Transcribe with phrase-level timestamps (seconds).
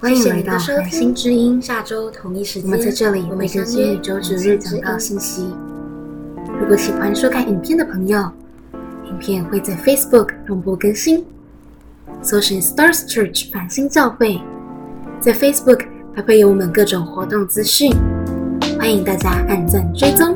[0.00, 1.60] 欢迎来到繁星之音。
[1.60, 5.44] 下周同一时间，我们在这里每个金宇宙主日讲到信息。
[6.58, 8.18] 如果喜欢收看影片的朋友，
[9.04, 11.22] 影片会在 Facebook 同步更新，
[12.22, 14.40] 搜寻 Stars Church 繁星教会，
[15.20, 15.86] 在 Facebook
[16.16, 17.92] 还会有我们各种活动资讯，
[18.78, 20.34] 欢迎大家按赞追踪。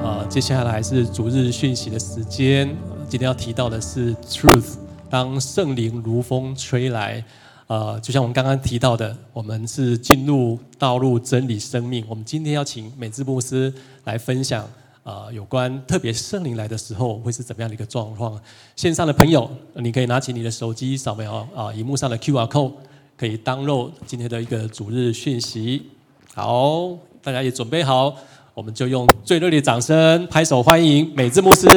[0.00, 2.68] 啊，接下来是逐日讯息的时间，
[3.08, 4.76] 今天要提到的是 Truth。
[5.12, 7.22] 当圣灵如风吹来，
[7.66, 12.02] 呃，就像我们刚刚提到的，我们是进入道路真理生命。
[12.08, 13.70] 我们今天要请美智牧师
[14.04, 14.66] 来分享，
[15.02, 18.40] 呃，有关特别圣灵来的时候会是怎么样的一个状况。
[18.74, 22.72] 线上的朋友，你可以拿起你的手机扫描啊，荧幕上的 Q R code，
[23.14, 25.90] 可以当肉今天的一个主日讯息。
[26.32, 26.88] 好，
[27.20, 28.16] 大家也准备好，
[28.54, 31.68] 我们就用最热烈的掌声拍手欢迎美智牧师。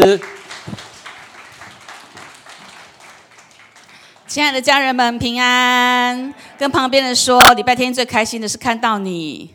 [4.27, 6.33] 亲爱的家人们，平安！
[6.57, 9.51] 跟旁边人说，礼拜天最开心的是看到你，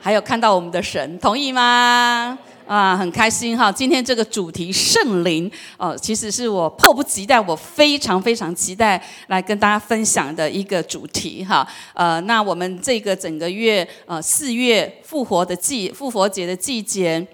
[0.00, 2.36] 还有看到我们的神，同意吗？
[2.66, 3.70] 啊，很开心哈！
[3.70, 11.66] 今天这个主题圣灵哦，其实是我迫不及待，我非常非常期待来跟大家分享的一个主题哈。
[11.94, 17.24] 呃，那我们这个整个月呃四月复活的季复活节的季节。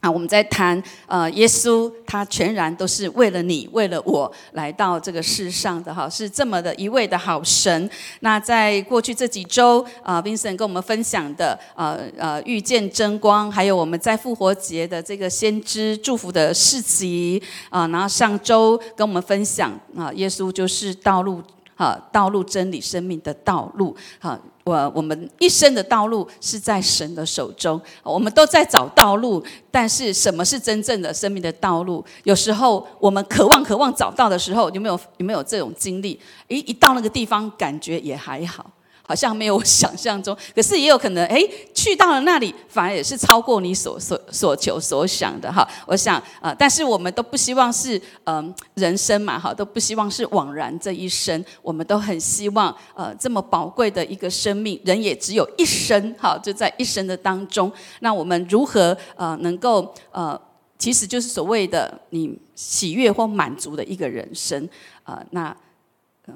[0.00, 7.88] 啊，我们在谈呃，耶稣他全然都是为了你，为了我来到这个世上的哈，是这么的一位的好神。
[8.20, 21.42] 那在过去这几周啊，Vincent 跟我们分享的呃呃遇见真光，还有我们在复活节的这个先知祝福的事迹啊，然后上周跟我们分享啊，耶稣就是道路。
[21.76, 32.04] 啊，道路真理生命的道路，好，我我们一生的道路是在神的手中，我们都在找道路，但是什么是真正的生命的道路？
[32.24, 36.20] 有时候我们渴望渴望找到的时候，有没有有没有这种经历？
[36.48, 38.70] 诶，一到那个地方，感觉也还好。
[39.10, 41.42] 好像没有我想象中，可是也有可能，哎，
[41.74, 45.68] 去到了那里，反而也是超过你所所所求所想的哈。
[45.84, 60.40] 我想啊，但是我们都不希望是嗯人生嘛哈，都不希望是枉然这一生，我们都很希望呃这么宝贵的一个生命，人也只有一生哈，就在一生的当中，那我们如何呃能够呃，
[60.78, 64.68] 其实就是所谓的你喜悦或满足的一个人生
[65.02, 65.20] 啊？
[65.32, 65.52] 那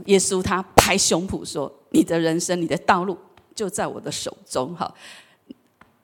[0.07, 1.73] 耶稣他拍胸脯说。
[1.95, 3.17] 你的人生，你的道路
[3.55, 4.93] 就在我的手中，哈！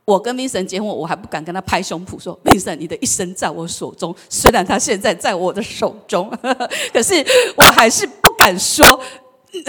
[0.05, 4.15] 我跟 Vincent 结婚，我还不敢跟他拍胸脯说，Vincent，你的一生在我手中。
[4.29, 6.31] 虽然他现在在我的手中，
[6.95, 7.15] 可是
[7.57, 8.87] 我还是不敢说，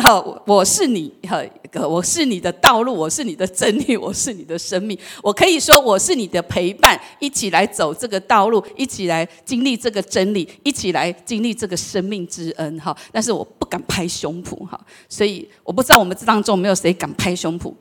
[0.04, 1.42] 好，我是你，哈，
[1.88, 4.96] 我是你的道路，我是你的真理，我是你的生命。
[5.24, 12.96] 我可以说，我是你的陪伴，一起来走这个道路，一起来经历这个真理，一起来经历这个生命之恩，哈！
[13.12, 14.80] 但是我敢拍胸脯，哈！
[15.08, 17.74] 所以我不知道我们这当中没有谁敢拍胸脯，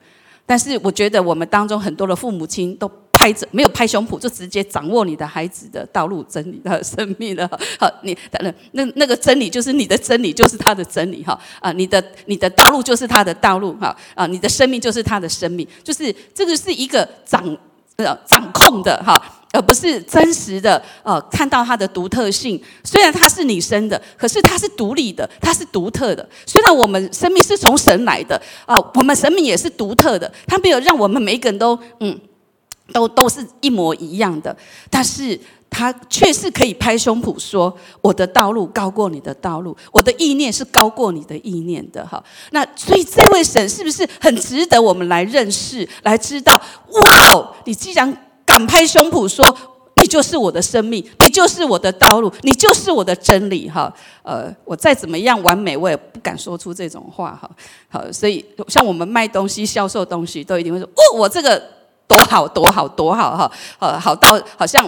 [0.46, 2.88] 但是我觉得我们当中很多的父母亲都。
[3.12, 7.46] 拍着没有拍胸脯，就直接掌握你的孩子的道路真理的生命了。
[7.78, 11.70] 好， 你那那那个真理就是你的真理，就是他的真理哈啊！
[11.72, 14.26] 你的你的道路就是他的道路哈啊！
[14.26, 17.44] 你的生命就是他的生命，就是这个是一个掌
[18.04, 19.20] 呃掌控的哈，
[19.52, 22.60] 而不是真实的呃看到它的独特性。
[22.84, 26.28] 虽然它是你生的，可是它是独立的，它是独特的。
[26.46, 32.18] 虽然我们生命是从神来的啊，我们生命也是独特的，它没有让我们每一个人都嗯。
[32.92, 34.56] 都都是一模一样的，
[34.90, 46.52] 但是他却是可以拍胸脯说：“我的道路高过你的道路，我的意念是高过你的意念的。”哈，那所以这位神是不是很值得我们来认识、来知道？
[46.88, 49.46] 哇，你既然敢拍胸脯说
[49.94, 53.70] 你就是我的生命，你就是我的道路，你就是我的真理。
[53.70, 57.38] 哈，呃，我再怎么样完美，我也不敢说出这种话。
[57.40, 57.48] 哈，
[57.88, 61.62] 好，所以像我们卖东西、销售东西，都一定会说：“哦，我这个。”
[62.10, 64.84] 多好多好多好哈，呃，好到好像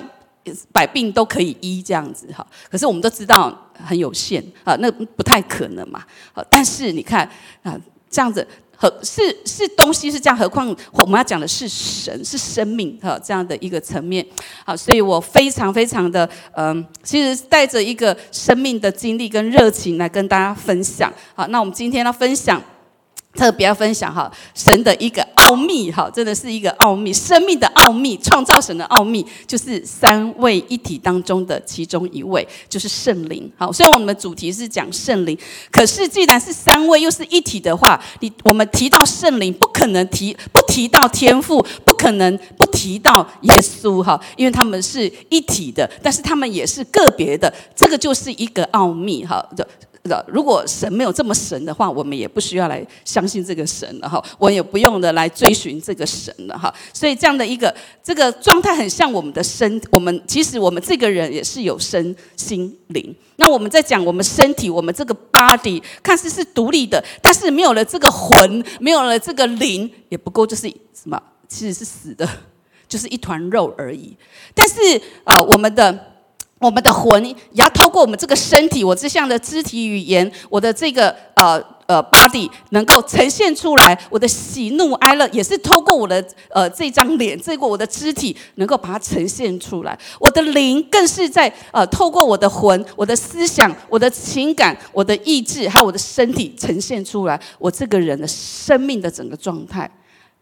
[0.72, 2.44] 百病都可以医这样子哈。
[2.68, 3.56] 可是我们都知道
[3.86, 6.02] 很有限啊，那不太可能嘛。
[6.32, 7.24] 好但是你看
[7.62, 7.78] 啊，
[8.10, 8.44] 这样子
[8.76, 14.26] 和是是东西是这样，何况我们要讲的是神是生命哈这样的一个层面。
[14.66, 21.12] 好，所以我非常非常的嗯，其实带着一个生命的经历跟热情来跟大家分享。
[21.36, 22.60] 好，那我们今天要分享。
[23.34, 33.50] 特别要分享哈，神的一个奥秘哈，真的是一个奥秘，生命的奥秘，创造神的奥秘，就是三位一体当中的其中一位，就是圣灵。
[33.56, 35.36] 好，虽然我们的主题是讲圣灵，
[35.70, 49.42] 可是既然是三位又是一体的话，你我们提到圣灵，不可能提不提到天赋，不可能不提到耶稣哈，因为他们是一体的，但是他们也是个别的，这个就是一个奥秘哈。
[50.04, 56.72] 的如果神没有这么神的话，我们也不需要来相信这个神了哈，我也不用的来追寻这个神了哈。
[56.92, 63.14] 所以这样的一个这个状态很像我们的身，我们其实我们这个人也是有身心灵。
[63.36, 72.28] 那我们在讲我们身体，我们这个 body 看似是独立的，但是没有了这个魂，没有了这个灵，也不过就是什么，其实是死的，
[72.88, 74.16] 就是一团肉而已。
[74.54, 76.11] 但是啊，我们的。
[76.62, 89.98] 我们的魂也要透过我们这个身体，我这项的肢体语言，我的这个呃呃 body 能够呈现出来，我的喜怒哀乐也是透过我的呃这张脸，这个我的肢体能够把它呈现出来。
[90.20, 99.90] 我的灵更是在呃透过我的魂、我的思想、我的情感、我的意志，还有我的身体呈现出来，我这个人的生命的整个状态，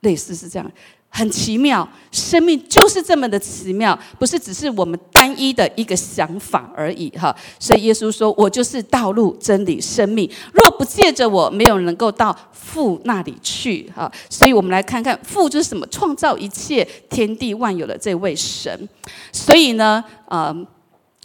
[0.00, 0.70] 类似是这样。
[1.12, 7.34] 很奇妙，生命就是这么的奇妙，不是只是我们单一的一个想法而已哈。
[7.58, 10.30] 所以耶稣说：“我就是道路、真理、生命。
[10.52, 18.88] 若不借着我，没有人能够到父那里去。”哈，所以我们来看看父就是什么，创造一切天地万有的这位神。
[19.32, 20.56] 所以呢，呃，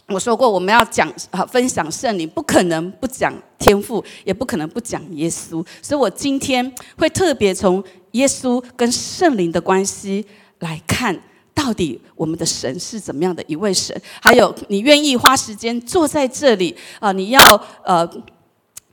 [0.07, 5.63] 我说过我们要讲啊，分享圣灵，不可能不讲天赋，也不可能不讲耶稣。
[5.79, 7.83] 所以我今天会特别从。
[8.15, 10.25] 耶稣跟圣灵的关系
[10.59, 11.17] 来看，
[11.53, 13.95] 到底我们的神是怎么样的一位神？
[14.21, 17.11] 还有，你愿意花时间坐在这里啊？
[17.11, 17.39] 你要
[17.83, 18.09] 呃，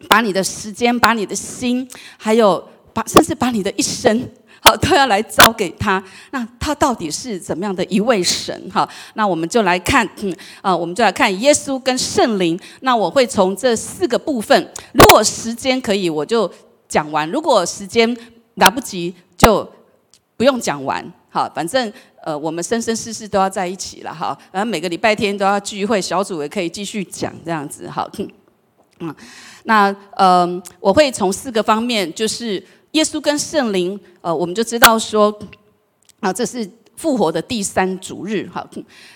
[0.09, 4.29] 把你的时间、把你的心，还有把甚至把你的一生，
[4.61, 6.03] 好都要来交给他。
[6.33, 8.69] 那他到底是怎么样的一位神？
[8.71, 12.59] 哈，那我们就来看，嗯啊，我们就来看耶稣跟圣灵。
[12.81, 16.51] 那我会从这四个部分，如果时间可以，我就
[16.89, 18.17] 讲完；如果时间，
[18.55, 19.67] 来不及就
[20.37, 28.11] 不用讲完，好，反正呃，我们生生世世都要在一起了，哈，然后每个礼拜天都要聚会，小组也可以继续讲这样子，好，
[28.99, 29.15] 嗯，
[29.65, 35.37] 那呃，我会从四个方面，就是耶稣跟圣灵，呃，我们就知道说，
[36.21, 38.69] 啊，这是复活的第三主日，好，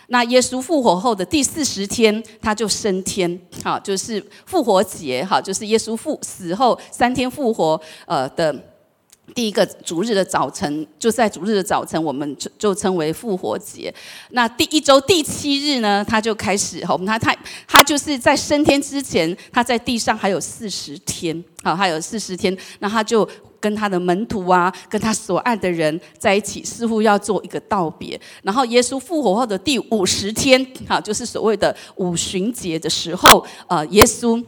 [0.08, 8.54] 那耶稣复活后的第四十天，他就升天，好，就是复活节，好，就是耶稣复死后三天复活，呃的。
[9.34, 13.92] 第一个主日的早晨，就在主日的早晨，我们就就称为复活节。
[14.30, 17.36] 那第一周第七日呢，他就开始，我们他他
[17.66, 23.28] 他就是在升天之前，他在地上还有四十天，好，还有四十天，那他就
[23.60, 28.18] 跟他的门徒啊，跟他所爱的人在一起，似乎要做一个道别。
[28.42, 34.42] 然后耶稣复活后的第五十天，好，就是所谓的五旬节的时候，呃，耶稣。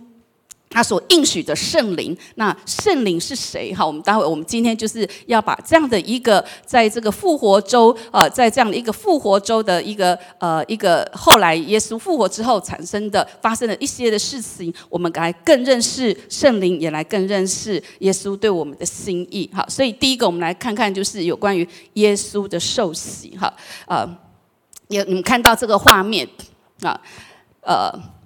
[0.70, 3.74] 他所应许的圣灵，那圣灵是谁？
[3.74, 19.48] 哈，我们待会我们今天就是要把这样的一个，在这个复活周，呃，在这样的一个复活周的一个呃一个后来耶稣复活之后产生的发生的一些的事情，我们来更认识圣灵，也来更认识耶稣对我们的心意。
[19.54, 23.36] 好，所以第一个我们来看看就是有关于耶稣的受洗。
[23.38, 23.52] 哈，
[23.86, 24.06] 呃，
[24.88, 26.28] 有你们看到这个画面
[26.82, 27.00] 啊，
[27.62, 28.17] 呃。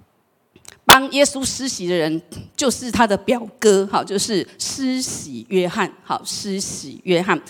[0.85, 2.21] 帮耶稣施洗的人
[2.57, 7.41] 就是他的表哥，好，就是施洗约翰，好，施洗约翰。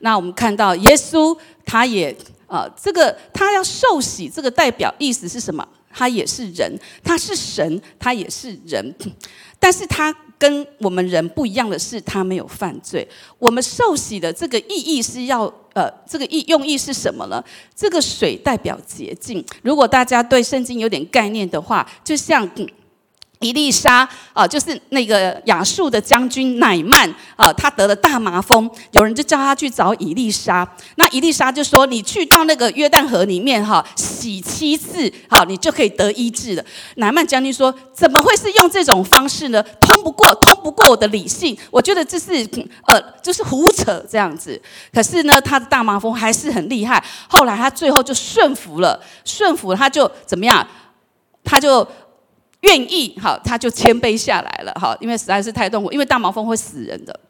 [0.00, 2.14] 那我们看到耶稣，他也
[2.46, 5.66] 呃，这个他要受洗，这个代表意思是什么？
[5.90, 6.70] 他也是人，
[7.02, 8.94] 他是神，他也是人。
[9.58, 13.08] 但是他跟我们人不一样的是，他没有犯罪。
[13.38, 17.42] 我们受洗的这个意义是要，呃，这个意用意是什么呢？
[17.74, 19.42] 这个水代表洁净。
[19.62, 22.46] 如果大家对圣经有点概念的话，就像。
[23.42, 27.06] 伊丽莎啊，就是那个亚述的将军乃曼
[27.36, 30.66] 啊，他得了大麻风，有人就叫他去找伊丽莎。
[30.94, 36.64] 那伊丽莎就说：“你去到那个约旦河里面哈，洗七次，好，你就可以得医治了。”
[36.96, 39.62] 乃曼将军说：“怎么会是用这种方式呢？
[39.80, 41.58] 通不过，通不过我的理性。
[41.70, 42.48] 我觉得这是
[42.86, 44.60] 呃，就是胡扯这样子。
[44.94, 47.02] 可是呢，他的大麻风还是很厉害。
[47.28, 50.66] 后来他最后就顺服了，顺服他就怎么样？
[51.44, 51.86] 他就。”
[52.62, 57.20] 愿意，好，他就谦卑下来了，好，因为实在是太痛苦，因为大毛峰会死人的，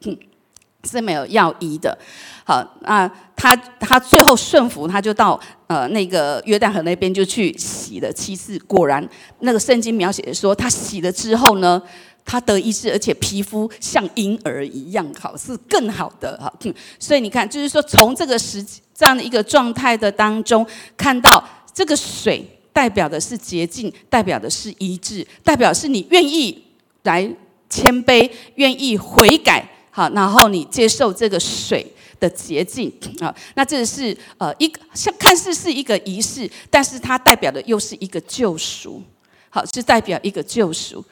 [0.89, 1.97] 是没有药医的，
[2.45, 9.07] 好，那他他最后顺服，他就到呃那个约旦河那边就去洗了七次，果然
[9.39, 11.81] 那个圣经描写说，他洗了之后呢，
[12.23, 16.53] 他得医治，而且皮肤像婴儿一样好，是更好的哈，
[16.99, 18.63] 所以你看，就是说从这个时
[18.93, 20.63] 这样的一个状态的当中，
[20.95, 22.47] 看到这个水。
[22.73, 26.61] 代表的是洁净，代表的是一致，代表是你愿意
[27.03, 27.31] 来
[27.69, 31.85] 谦卑，愿意悔改，好，然后你接受这个水
[32.19, 33.33] 的洁净啊。
[33.55, 39.01] 那这是呃一个像看似是一个仪式，但是它代表的又是一个救赎，
[39.49, 41.05] 好，是代表一个救赎。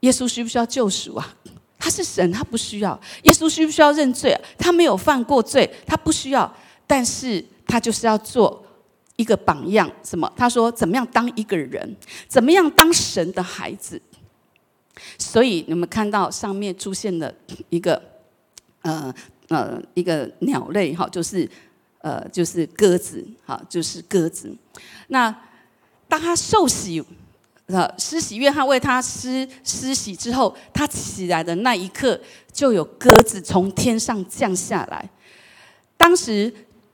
[0.00, 1.34] 耶稣需不需要救赎啊？
[1.78, 3.00] 他是神，他不需要。
[3.22, 4.38] 耶稣需不需要认罪？
[4.56, 6.52] 他没有犯过罪，他不需要。
[6.86, 8.61] 但是他就是要做
[9.16, 10.32] 一个榜样，什么？
[10.36, 11.96] 他说怎么样当一个人？
[12.28, 14.00] 怎么样当神的孩子？
[15.18, 17.32] 所以你们看到上面出现了
[17.70, 18.00] 一个
[18.82, 19.14] 呃
[19.48, 21.48] 呃一个鸟类哈，就是
[22.00, 24.54] 呃就是鸽子哈，就是鸽子。
[25.08, 25.34] 那
[26.08, 27.04] 当他受洗。
[27.66, 32.20] 呃，施洗约翰为他施施洗之后，他起来的那一刻，
[32.52, 35.08] 就有鸽子从天上降下来。
[35.96, 36.52] 当时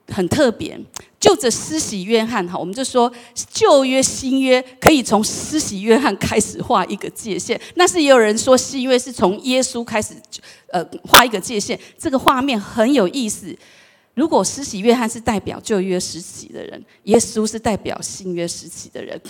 [0.08, 0.78] 很特别，
[1.20, 3.12] 就着施洗约翰哈，我们就说
[3.52, 7.60] 旧约新约可以从施洗约翰开始画一个界限。
[7.74, 10.14] 那是也有人说新约是从耶稣开始，
[10.72, 11.78] 呃，画一个界限。
[11.98, 13.54] 这个画面很有意思。
[14.14, 19.20] 如果施洗约翰是代表旧约时期的人，耶稣是代表新约时期的人。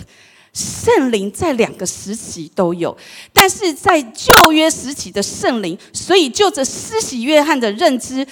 [0.54, 2.96] 圣灵在两个时期都有，
[3.34, 8.26] 但是在旧约时期的圣灵，所以就着施洗约翰的认知，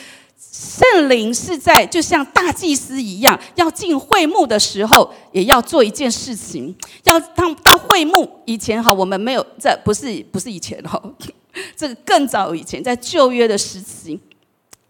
[0.59, 11.01] 圣灵是在就像大祭司一样，要进会幕的时候，也要做一件事情，要当当会幕以前哈，我们没有在，不是不是以前哈，
[11.77, 14.19] 这个更早以前，在旧约的时期，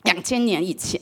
[0.04, 1.00] 两千年以前。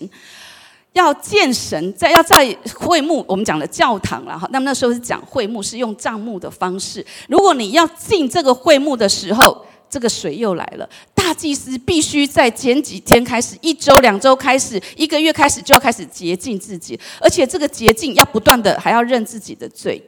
[0.94, 4.48] 要见神，在要在会幕，我们讲的教堂了哈。
[4.52, 7.04] 那么那时候是讲会幕，是用帐幕的方式。
[7.28, 10.90] 如果你要进这个会幕的时候，这个水又来了。
[11.14, 20.04] 大祭司必须在前几天开始，一周、两周开始，一个月开始就要开始洁净自己，而且这个洁净要不断的，还要认自己的罪。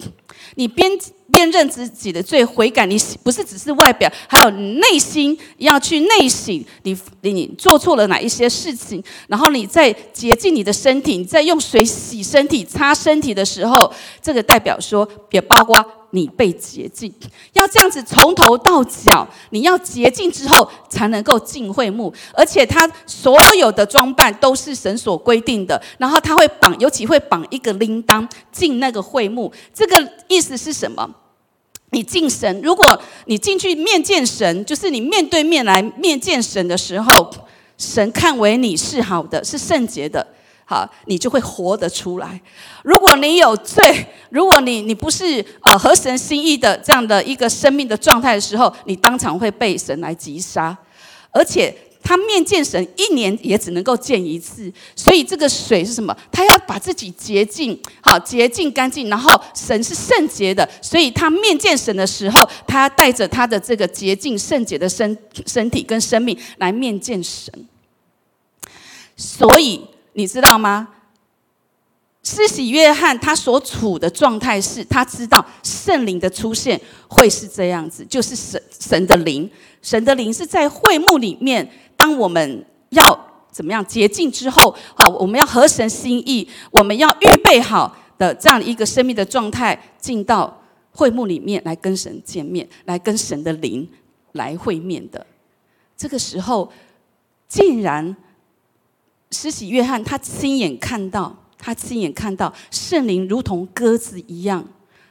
[0.57, 0.91] 你边
[1.31, 6.65] 边认自己的罪，悔改，你不是只是外表，还有内心要去内省。
[6.83, 9.03] 你你做错了哪一些事情？
[9.29, 15.85] 然后你在洁净你的身体，你在用水洗身体、擦身体的时候，这个代表说，也包括
[16.17, 17.13] 你被洁净。
[17.53, 22.13] 要这样子从头到脚，你要洁净之后才能够进会幕。
[22.33, 25.81] 而且他所有的装扮都是神所规定的。
[25.99, 29.53] 然后他会绑，尤其会绑一个铃铛进那个会幕。
[29.75, 31.09] 这个意思是什么？
[31.91, 37.31] 你进神，如果你进去面见神，就是你面对面来面见神的时候，
[37.79, 40.27] 神看为你是好的，是圣洁的，
[40.67, 42.39] 好，你就会活得出来。
[42.83, 43.81] 如果你有罪，
[44.29, 50.77] 如果你你不是呃合神心意的这样的一个生命的状态的时候，你当场会被神来击杀，
[51.31, 51.75] 而且。
[52.09, 56.17] 他面见神一年也只能够见一次，所以这个水是什么？
[56.31, 59.09] 他要把自己洁净，好洁净干净。
[59.09, 67.53] 然后神是圣洁的，所以他面见神的时候，他带着他的这个洁净圣洁的身身体跟生命来面见神。
[69.17, 69.85] 所以
[70.17, 70.89] 你知道吗？
[72.23, 79.49] 施洗约翰他所处的状态是他知道圣灵的出现会是这样子，就是神神的灵，
[79.81, 81.71] 神的灵是在会幕里面。
[81.97, 93.89] 当我们要怎么样洁净之后，好，我们要合神心意，我们要预备好的这样一个生命的状态，进到会幕里面来跟神见面，来跟神的灵
[94.33, 95.25] 来会面的。
[95.97, 96.73] 这个时候，
[97.47, 98.17] 竟然
[99.37, 104.67] 施洗约翰他亲眼看到，他亲眼看到圣灵如同鸽子一样，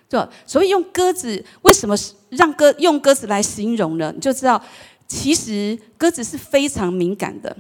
[0.10, 0.28] 对？
[0.48, 1.96] 所以用鸽子，为什么
[2.30, 4.12] 让鸽用鸽子来形容呢？
[4.16, 4.60] 你就知道。
[5.08, 7.56] 其实鸽子是非常敏感的，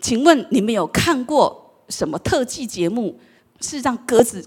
[0.00, 3.20] 请问你们有看过什么特技节目
[3.60, 4.42] 是让鸽子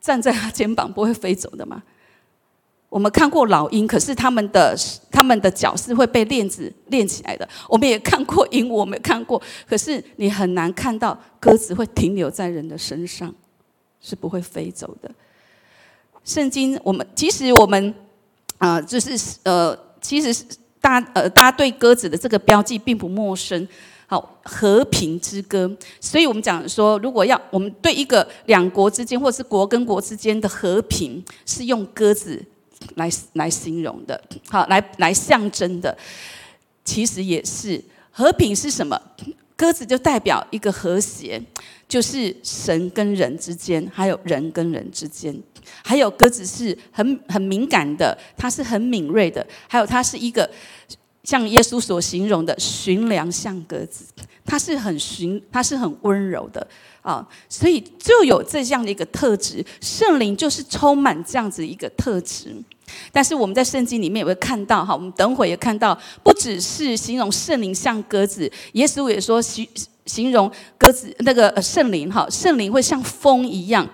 [0.00, 1.82] 站在他肩膀不会飞走的吗？
[2.94, 4.72] 我们看过老鹰，可是他们的
[5.10, 7.48] 他们的脚是会被链子链起来的。
[7.68, 13.34] 我们也看过鹦鹉，我们看过，可是你很难看到鸽子会停留在人的身上，
[14.00, 15.10] 是不会飞走的。
[16.22, 17.92] 圣经，我们其实我们
[18.58, 20.44] 啊，就是呃，其实是。
[20.80, 23.66] 大呃，大家对鸽子的这个标记并不陌生，
[24.06, 25.74] 好，和平之歌。
[25.98, 32.44] 所以我们讲说，如果要我们对一个两国之间，或是国跟国之间的和平，是用鸽子
[32.96, 35.96] 来来形容的，好，来来象征的。
[36.84, 39.00] 其实也是和平是什么？
[39.56, 41.40] 鸽子就代表一个和谐，
[41.88, 45.34] 就是神跟人之间，还有人跟人之间。
[45.82, 49.46] 还有鸽子是很很敏感的，它是很敏锐的。
[49.68, 50.50] 还有它是一个
[51.24, 54.04] 像耶稣所形容的驯良像鸽子，
[54.44, 56.64] 它是很驯，它是很温柔的
[57.02, 57.26] 啊。
[57.48, 62.54] 所以就有这样的一个特质，圣灵就是充满这样子一个特质。
[63.10, 69.66] 但是我们在圣经里面也会看到哈，我们等会也看到，不只是形容圣灵像鸽子，耶稣也说形
[70.04, 73.88] 形容鸽子那个圣灵哈，圣灵会像风一样。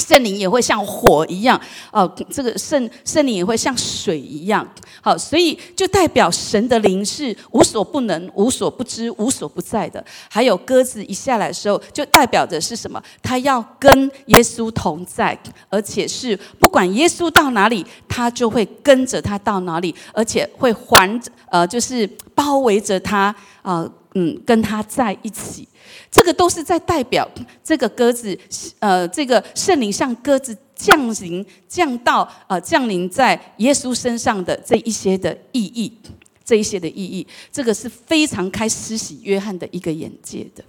[0.00, 1.60] 圣灵也会像火一样，
[1.92, 4.66] 哦，这个圣圣灵也会像水一样，
[5.02, 10.04] 好，所以就代表神的灵是无所不能、无所不知、无所不在的。
[10.30, 13.00] 还有鸽子一下来的时候，就代表的是什么？
[13.22, 15.38] 他要跟耶稣同在，
[15.68, 25.68] 而且是不管耶稣到哪里，他就会跟着他到哪里，而且会环呃，就是包围着他啊，嗯，跟他在一起。
[26.10, 27.28] 这个都是在代表
[27.62, 28.36] 这个鸽子，
[28.80, 35.96] 呃，这个圣灵像鸽子降临、降到呃降临在耶稣身上的这一些的意义，
[36.44, 40.64] 这一些的意义，这个是非常开施洗约翰的一个眼界的，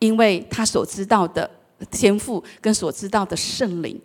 [0.00, 1.48] 因为他所知道的
[1.88, 4.00] 天赋跟所知道的圣灵，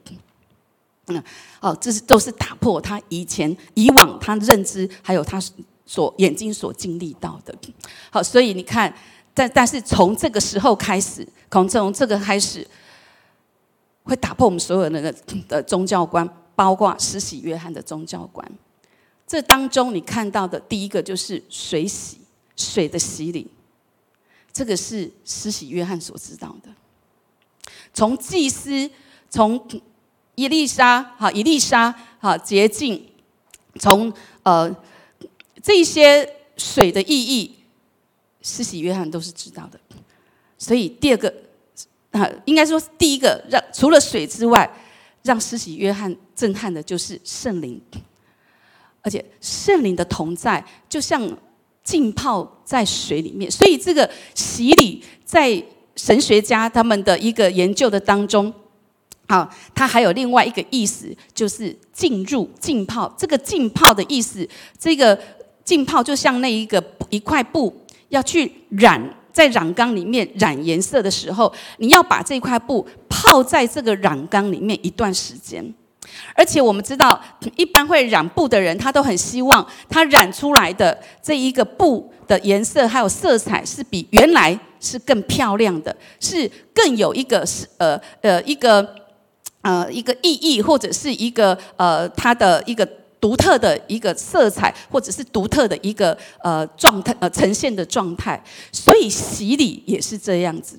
[1.08, 1.24] 嗯，
[1.60, 5.42] 哦，这是都是打破他以前以往他认知，还有他
[5.88, 7.56] 所眼睛所经历到的，
[8.12, 8.94] 好，所以你看。
[9.34, 12.68] 但但是从这个时候开始，从从这个开始，
[14.04, 15.14] 会打破我们所有人的
[15.48, 18.46] 的宗教观，包括施洗约翰的宗教观。
[19.26, 22.18] 这当中你看到的第一个就是水洗，
[22.58, 23.48] 水的洗礼，
[24.52, 26.70] 这个是施洗约翰所知道的。
[27.94, 28.90] 从祭司，
[29.30, 29.66] 从
[30.36, 33.08] 伊丽莎，哈伊丽莎，哈洁净，
[33.80, 34.12] 从
[34.44, 34.76] 呃
[35.64, 37.56] 这些水的意义。
[38.41, 39.79] 施洗约翰都是知道的，
[40.57, 41.33] 所以第二个
[42.12, 44.69] 啊，应该说第一个让除了水之外，
[45.24, 47.79] 让施洗约翰震撼的就是圣灵，
[49.01, 51.38] 而且圣灵的同在就像
[51.83, 55.63] 浸泡在水里面，所以这个洗礼在
[55.95, 58.51] 神学家他们的一个研究的当中，
[59.27, 63.13] 啊，它还有另外一个意思，就是浸入浸泡。
[63.17, 64.48] 这个浸泡的意思，
[64.79, 65.17] 这个
[65.63, 67.81] 浸泡就像那一个一块布。
[68.12, 69.01] 要去染
[69.34, 75.74] 在染缸里面染颜色的时候，你要把这块布泡在这个染缸里面一段时间。
[76.36, 77.20] 而且我们知道，
[77.56, 88.95] 一般会染布的人，他都很希望他染出来的这一个布的颜色还有色彩是比原来是更漂亮的，是更有一个是呃呃一个
[89.62, 92.86] 呃一个意义，或者是一个呃它的一个。
[93.21, 100.77] 独特的一个色彩，或者是独特的一个呃状态呃呈现的状态，所以洗礼也是这样子。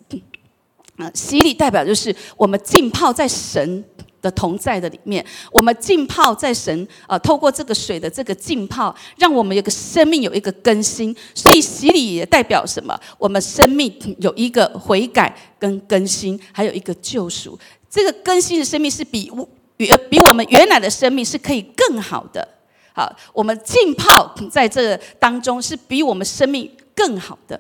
[0.97, 3.83] 啊，洗礼代表就是我们浸泡在神
[4.21, 11.17] 的同在的里面，我们浸泡在神啊，透过这个水的这个浸泡，让我们有个生命有一个更新。
[11.35, 12.99] 所以洗礼也代表什么？
[13.19, 17.59] 我们生命有一个悔改跟更新，还有一个救赎。
[17.89, 19.31] 这个更新的生命是比。
[19.77, 22.47] 比我们原来的生命是可以更好的。
[22.95, 27.59] 好，我们浸泡在这当中是比我们生命更好的。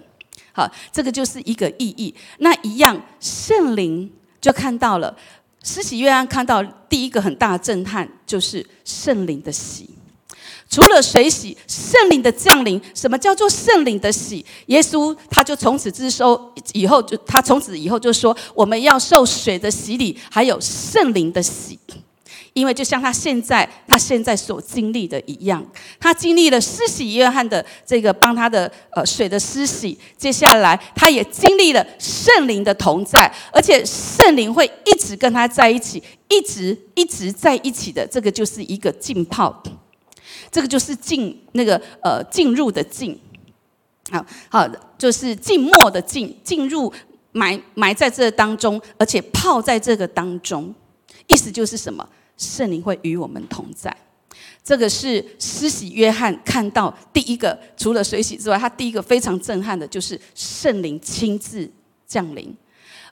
[0.52, 2.14] 好，这个就是一个意义。
[2.38, 5.16] 那一样，圣灵就看到了，
[5.62, 9.88] 施洗约翰看到第一个很大的震撼，就是圣灵的喜。
[10.72, 14.42] 除了水洗，圣灵的降临，什么叫做圣灵的洗？
[14.68, 21.78] 耶稣他就从此之收以后，就他从此以后就说，我们要受水的洗礼，还有圣灵的洗。
[22.54, 25.62] 因为就像他现在他现在所经历的一样，
[26.00, 39.62] 他经历了施洗约翰的这个帮他的呃水的施洗，接下来他也经历了圣灵的同在，而且圣灵会一直跟他在一起，一直一直在一起的，这个就是一个浸泡，
[40.50, 43.18] 这个就是浸那个呃进入的浸，
[44.10, 46.92] 好好就是静默的静，进入
[47.32, 50.74] 埋埋在这当中，而且泡在这个当中，
[51.28, 52.08] 意思就是什么？
[52.38, 53.94] 圣灵会与我们同在，
[54.64, 61.70] 这个是施洗约翰看到第一个，除了水洗之外，他第一个非常震撼的就是圣灵亲自
[62.04, 62.52] 降临，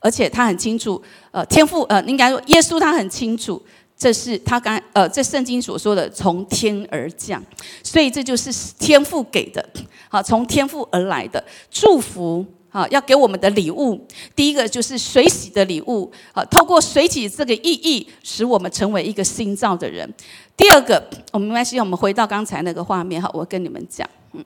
[0.01, 3.63] 而且他很清楚，呃，天父，呃，应该说耶稣他很清楚，
[4.01, 7.45] 这是他刚，呃，这圣经所说的从天而降，
[7.83, 9.63] 所以这就是天父给的，
[10.09, 12.47] 好，从天父而来的祝福。
[12.73, 16.09] 好，要给我们的礼物，第一个就是水洗的礼物。
[16.33, 20.09] 好，透过水洗这个意义，使我们成为一个新造的人。
[20.57, 23.21] 第二个，我们没关系，我们回到刚才那个画面。
[23.21, 24.45] 哈，我跟你们讲，嗯，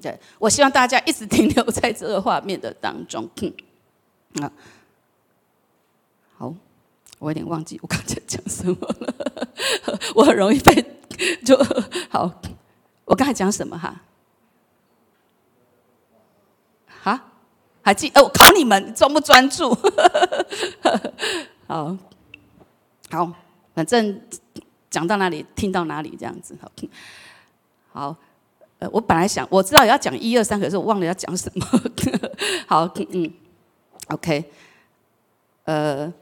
[0.00, 3.28] 对，我希望大家一直停留在这个画面的当中。
[4.40, 4.50] 啊，
[6.38, 6.54] 好，
[7.18, 9.14] 我有点忘记我刚才讲什么了，
[10.14, 10.84] 我很容易被
[11.44, 11.56] 就
[12.10, 12.40] 好。
[13.04, 14.00] 我刚才讲什么哈？
[17.80, 18.10] 还记？
[18.10, 19.74] 哦，我考你们专不专注？
[21.66, 21.96] 好，
[23.10, 23.32] 好，
[23.74, 24.20] 反正
[24.90, 26.54] 讲到哪里听到哪里这样子。
[26.60, 26.70] 好，
[27.90, 28.16] 好，
[28.78, 31.66] 呃，我本来想我知道要讲一二三，可是我忘了要讲什么。
[32.68, 33.32] 好，嗯
[34.08, 34.44] ，OK，
[35.64, 36.12] 呃，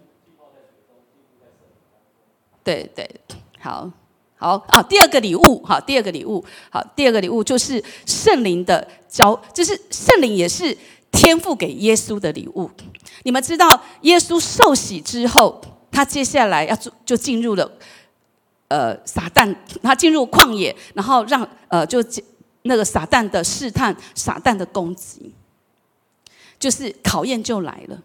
[2.66, 3.08] 对对，
[3.60, 3.88] 好，
[4.36, 4.82] 好啊。
[4.82, 10.76] 第二个礼物，好，第二个礼物，好，第二个礼物就是圣灵的交，就是圣灵也是
[11.12, 12.68] 天赋给耶稣的礼物。
[13.22, 15.60] 你们知道，耶稣受洗之后，
[15.92, 17.70] 他接下来要就进入了
[18.66, 22.04] 呃撒旦，他进入旷野，然后让呃就
[22.62, 25.32] 那个撒旦的试探，撒旦的攻击，
[26.58, 28.02] 就是考验就来了。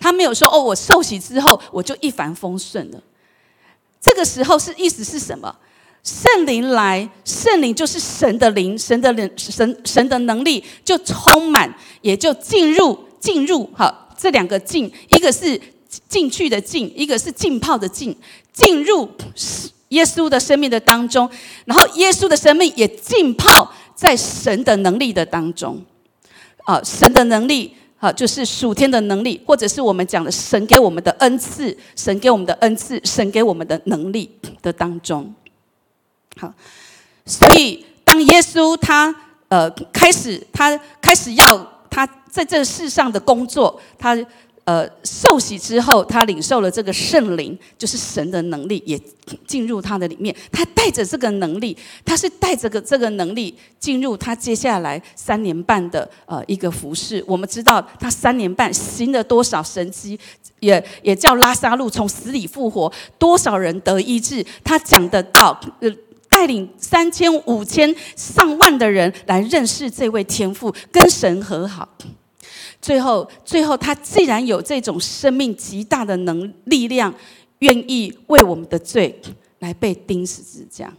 [0.00, 3.00] 他没有说哦，我受洗之后我就一帆风顺了。
[4.02, 5.54] 这个时候是意思是什么？
[6.02, 15.60] 圣灵来，圣灵就是神的灵，神的灵，神神的能力就充满，也就进入进入哈这两个进，一个是
[16.08, 18.16] 进去的进，一个是浸泡的浸，
[18.52, 19.08] 进入
[19.90, 21.30] 耶稣的生命的当中，
[21.64, 25.80] 然后耶稣的生命也浸泡在神的能力的当中，
[26.64, 27.76] 啊，神的能力。
[28.02, 34.28] 好，就是属天的能力，或者是我们讲的神给我们的恩赐，神给我们的恩赐，神给我们的能力
[34.60, 35.32] 的当中。
[36.36, 36.52] 好，
[37.24, 39.14] 所以当耶稣他
[39.46, 44.18] 呃开始他开始要他在这世上的工作，他。
[44.64, 48.96] 呃，受洗之后，他领受了这个圣灵，就是神的能力，也
[49.44, 50.34] 进入他的里面。
[50.52, 57.22] 他带着这个能力，他是带着个这个能力进入他接下来三年半的呃一个服饰。
[57.26, 60.16] 我们知道他三年半行了多少神迹，
[60.60, 64.46] 也也叫拉萨路从死里复活，多少人得医治。
[64.62, 65.90] 他讲得到，呃，
[66.30, 71.88] 带领三千五千上万的人来认识这位天父，跟神和好。
[72.82, 77.14] 最后，最后，他既然有这种生命极大的能力量，
[77.60, 79.22] 愿意为我们的罪
[79.60, 80.92] 来被钉死之架，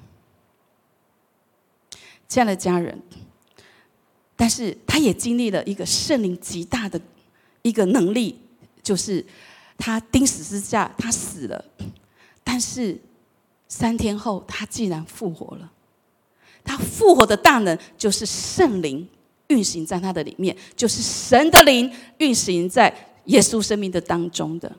[2.25, 2.97] 这样的家人，
[4.37, 6.99] 但是他也经历了一个圣灵极大的
[7.63, 8.39] 一个能力，
[8.81, 9.25] 就是
[9.77, 11.65] 他钉死之架，他死了，
[12.45, 12.97] 但是
[13.67, 15.69] 三天后，他竟然复活了。
[16.63, 19.05] 他复活的大能就是圣灵。
[19.47, 22.93] 运行在他的里面，就是神的灵运行在
[23.25, 24.71] 耶稣生命的当中的。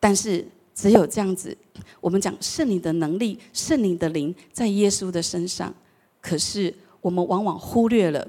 [0.00, 1.56] 但是只有这样子，
[2.00, 5.74] 我们讲圣灵的能力、圣灵的灵在耶稣的身上，
[6.20, 8.26] 可是我们往往忽略了，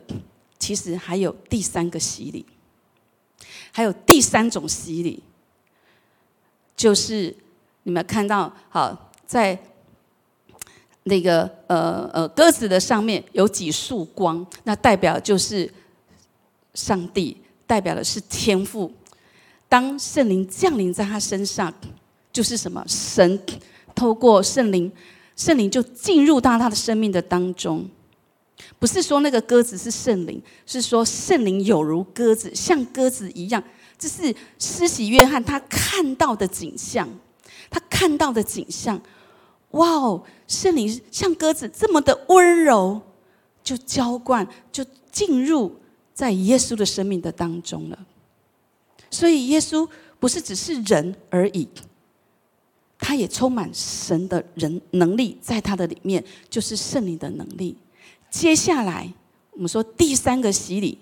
[0.57, 2.45] 其实还有第三个洗礼，
[3.71, 5.21] 还有第三种洗礼，
[6.75, 7.35] 就是
[7.83, 9.57] 你们看到，好在。
[11.09, 15.69] 那个呃呃鸽子的上面有几束光，那代表就是
[16.73, 17.35] 上帝，
[17.67, 18.89] 代表的是天赋。
[19.67, 21.73] 当圣灵降临在他身上，
[22.31, 22.81] 就是什么？
[22.87, 23.37] 神
[23.93, 24.89] 透过圣灵，
[25.35, 27.85] 圣灵就进入到他的生命的当中。
[28.77, 33.61] 不是说那个鸽子是圣灵，是说圣灵有如鸽子，像鸽子一样。
[33.97, 37.07] 这是施洗约翰他看到的景象，
[37.69, 38.99] 他看到的景象。
[39.71, 42.99] 哇哦，圣灵像鸽子这么的温柔，
[43.63, 45.75] 就浇灌，就进入
[46.13, 47.99] 在耶稣的生命的当中了。
[49.11, 49.87] 所以耶稣
[50.19, 51.67] 不是只是人而已，
[52.97, 57.77] 他也充满神的人能力在他的里面，就是圣灵的能力。
[58.29, 59.11] 接下来
[59.51, 60.97] 我们说第三个洗礼，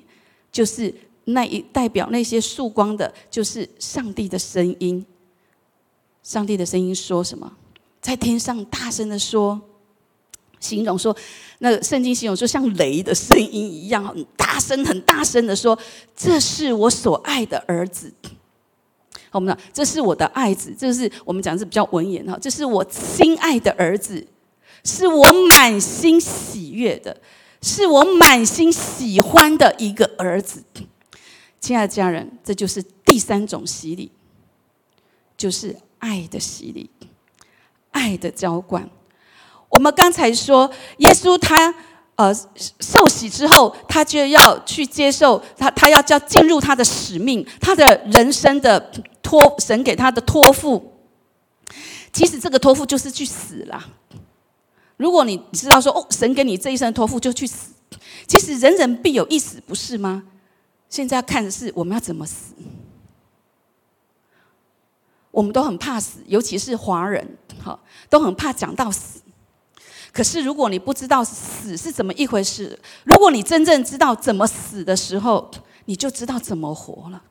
[0.52, 0.94] 就是
[1.26, 5.06] 那一代表那些曙光的，就是上帝的声音。
[6.22, 7.58] 上帝的声音说什么？
[8.02, 9.60] 在天上大声的说，
[10.60, 11.16] 形容说，
[11.60, 15.78] 那圣经形容说像雷的声音一样，很大声、很大声的说
[16.16, 18.14] ：“这是我所爱的儿子。”
[19.30, 24.26] 好，我们讲这是我的爱子，这是我们讲是比较文言哈，这是我心爱的儿子，
[24.84, 27.20] 是我满心喜悦的，
[27.62, 30.64] 是我满心喜欢的一个儿子。
[31.60, 34.12] 亲爱的家人，这就是第三种洗礼，
[35.36, 36.90] 就是爱的洗礼。
[37.98, 38.88] 爱的浇灌。
[39.70, 41.74] 我们刚才说，耶稣他
[42.16, 42.34] 呃
[42.80, 48.80] 受洗之后，他就要去接受他，他要叫进入他的使命，他的人生的
[49.24, 50.94] 托神给他的托付。
[52.14, 53.84] 其实这个托付就是去死了。
[54.96, 57.74] 如果你知道说哦，神给你这一生托付就去死，
[58.26, 60.24] 其实人人必有一死，不是吗？
[60.90, 62.54] 现在要看的是我们要怎么死。
[65.38, 69.22] 我们都很怕死，尤其是华人，哈，都很怕讲到死。
[70.12, 75.52] 可是如果你不知道死是怎么一回事，如果你真正知道怎么死的时候，
[75.86, 77.22] 你就知道怎么活了。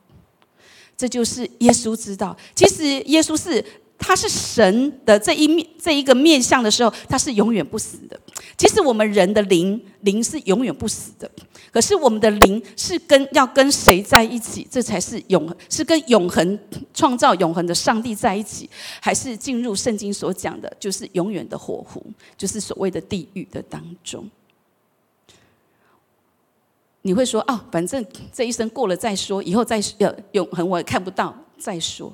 [0.95, 2.33] 这就是耶稣知道。
[2.55, 3.61] 其实耶稣是
[3.97, 8.19] 他是神的这一面这一个面相的时候，他是永远不死的。
[8.55, 11.29] 其实我们人的灵灵是永远不死的，
[11.71, 14.67] 可是我们的灵是跟要跟谁在一起？
[14.69, 16.59] 这才是永是跟永恒
[16.93, 22.03] 创造永恒的上帝在一起，还是进入圣经所讲的，就是永远的火湖，
[22.35, 24.29] 就是所谓的地狱的当中？
[27.03, 32.13] 你会说哦，反正这一生过了再说，以后再要永恒我也看不到再说。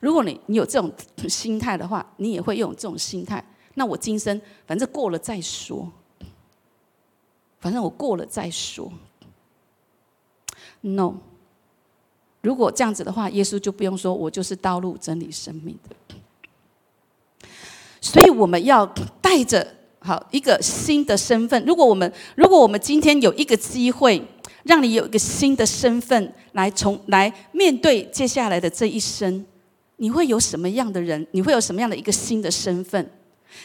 [0.00, 0.92] 如果你你有这种
[1.28, 3.44] 心态的话，你也会用这种心态。
[3.74, 5.90] 那我今生反正过了再说，
[7.60, 8.92] 反正我过了再说。
[10.80, 11.14] No，
[12.40, 15.96] 如果这样子的话，耶稣就不用说，我就是道路、真理、生命的。
[18.00, 18.86] 所以我们要
[19.20, 21.64] 带着好一个新的身份。
[21.64, 24.24] 如果我们如果我们今天有一个机会，
[24.62, 29.44] 让你有一个新的身份来从来面对接下来的这一生，
[29.98, 31.24] 你会有什么样的人？
[31.30, 33.08] 你会有什么样的一个新的身份？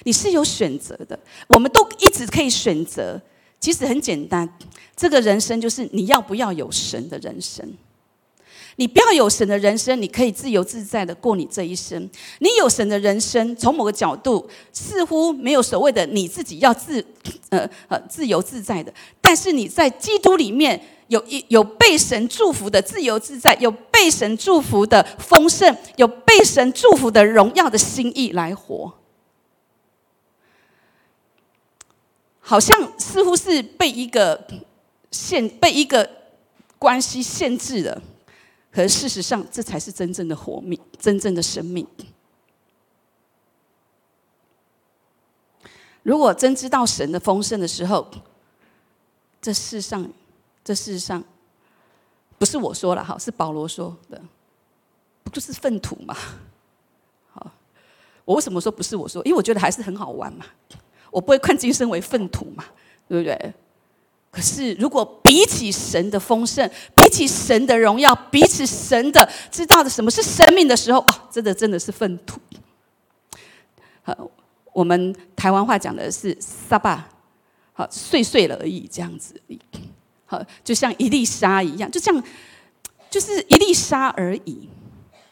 [0.04, 1.18] 你是有选择的，
[1.48, 3.20] 我们都一直可以选择。
[3.60, 4.58] 其实很简单，
[4.96, 7.74] 这个人生就是你要不要有神的人生。
[8.76, 12.10] 你不要有神的人生，你可以自由自在的过你这一生。
[12.40, 17.06] 你有神的人生，从某个角度似乎没有所谓的你自己要自
[17.50, 18.92] 呃呃自由自在的，
[19.22, 20.82] 但是你在基督里面
[21.14, 28.92] 有一有被神祝福的自由自在，有被神祝福的丰盛，有被神祝福的荣耀的心意来活。
[32.40, 34.44] 好像似乎是被一个
[35.12, 36.10] 限、被一个
[36.80, 38.02] 关系限制了，
[38.72, 41.88] 可事实上，这才是真正的活命、真正的生命。
[46.02, 48.10] 如果真知道神的丰盛的时候，
[49.40, 50.10] 这世上，
[50.64, 51.24] 这世上，
[52.38, 54.22] 不是我说了哈，是保罗说的，
[55.24, 56.16] 不就是粪土吗？
[57.32, 57.52] 好，
[58.26, 59.22] 我为什么说不是我说？
[59.26, 60.46] 因为我觉得还是很好玩嘛。
[61.12, 62.66] 我不会看今生为粪土嘛，
[63.08, 63.54] 对不对？
[64.32, 72.40] 可是如果比起神的丰盛，比起神的荣耀，比起神的知道的什么是生命的时候，啊，真的真的是粪土。
[74.02, 74.32] 好，
[74.74, 77.08] 我们台湾话讲的是“沙巴”，
[77.74, 79.40] 好碎碎了而已，这样子。
[80.64, 82.24] 就像一粒沙一样，就这样，
[83.10, 84.70] 就是一粒沙而已。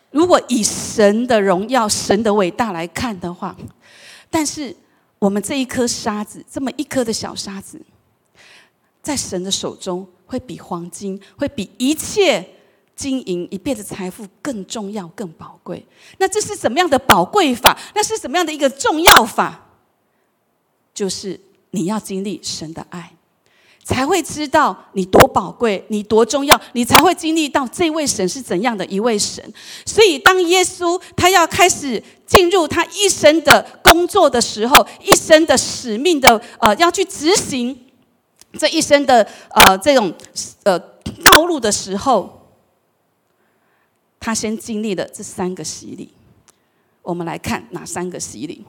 [0.10, 3.56] 如果以神的荣耀、神的伟大来看的话，
[4.30, 4.76] 但是。
[5.22, 7.80] 我们这一颗沙子，这么一颗的小沙子，
[9.04, 12.44] 在神的手中，会比黄金，会比一切
[12.96, 15.86] 金银一辈子财富更重要、更宝贵。
[16.18, 17.78] 那这是什么样的宝贵法？
[17.94, 19.64] 那是什么样的一个重要法？
[20.92, 23.14] 就是你要经历神的爱。
[23.84, 29.44] 才会知道你多宝贵，你多重要，你才会经历到这位神是怎样的一位神。
[29.86, 37.78] 所以，当耶稣他要开始进入他一生的工作的时候，一生的使命的呃，要去执行
[38.54, 40.14] 这一生的呃这种
[40.64, 42.48] 呃道路的时候，
[44.20, 46.10] 他先经历了这三个洗礼。
[47.02, 48.64] 我们来看哪三个洗礼？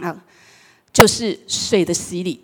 [0.00, 0.24] 啊，
[0.92, 2.40] 就是水的洗礼。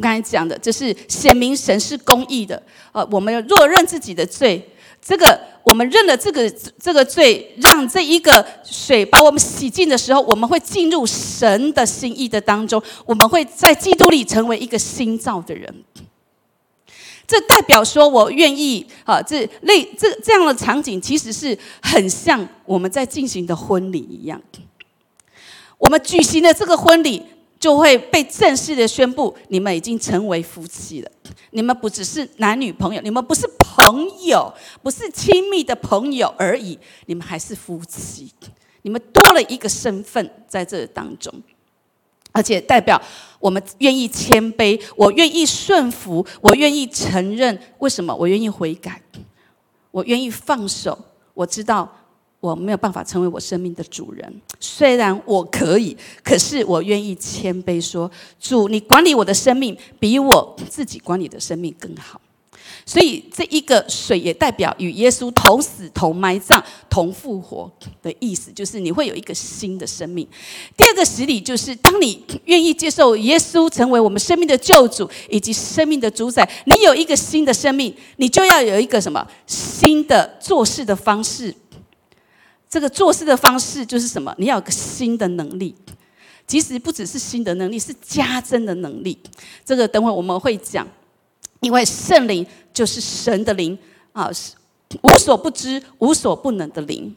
[0.00, 2.60] 我刚才讲的，就是显明神是公义的。
[2.92, 4.66] 呃，我们若认自己的罪，
[4.98, 15.84] 这个我们认了这个这个罪，让这一个水把我们洗净的时候，我们会进入神的心意的当中，我们会在基督里成为一个新造的人。
[17.26, 24.40] 这代表说我愿意啊，这类这这样的场景，其实是很像我们在进行的婚礼一样。
[25.76, 27.22] 我们举行的这个婚礼。
[27.60, 31.10] 就会被正式的宣布，你们已经成为夫妻了。
[31.50, 34.50] 你们不只是男女朋友，你们不是朋友，
[34.82, 38.32] 不是亲密的朋友而已，你们还是夫妻。
[38.80, 41.30] 你们多了一个身份在这当中，
[42.32, 43.00] 而且代表
[43.38, 47.60] 我们愿意谦卑，我愿意顺服，我愿意承认。
[47.80, 48.14] 为什么？
[48.14, 49.02] 我愿意悔改，
[49.90, 50.98] 我愿意放手。
[51.34, 51.96] 我知道。
[52.40, 62.20] 我没有办法成为我生命的主人，虽然我可以，可是我愿意谦卑说：“主，你管理我的生命，比我自己管理的生命更好。”
[62.86, 67.70] 所以，这一个水也代表与耶稣同死、同埋葬、同复活
[68.02, 70.26] 的意思，就是你会有一个新的生命。
[70.76, 81.54] 第二个洗礼就是，当你愿意接受耶稣成为我们生命的救主以及生命的主宰，你有一个新的生命，你就要有一个什么新的做事的方式。
[82.70, 84.32] 这个做事的方式就是什么？
[84.38, 85.74] 你要有个新的能力，
[86.46, 89.18] 其实不只是新的能力，是加增的能力。
[89.64, 90.86] 这个等会我们会讲，
[91.58, 93.76] 因为圣灵就是神的灵
[94.12, 94.54] 啊，是
[95.02, 97.14] 无所不知、无所不能的灵。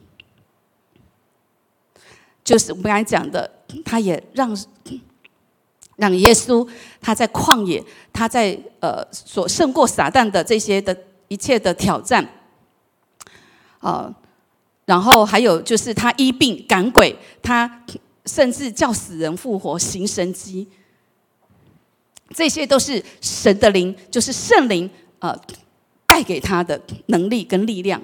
[2.42, 3.48] 就是我们刚才讲的，
[3.84, 4.58] 他也让
[5.96, 6.68] 让耶稣
[7.00, 10.96] 他在旷野，他在呃所胜过撒旦的这些的
[11.28, 12.28] 一切的挑战，
[13.78, 14.12] 啊，
[14.84, 17.84] 然后还有就是他医病赶鬼，他
[18.26, 20.66] 甚至叫死人复活，行神迹，
[22.34, 25.34] 这些都是神的灵，就是圣灵呃
[26.06, 28.00] 带给他的能力跟力量。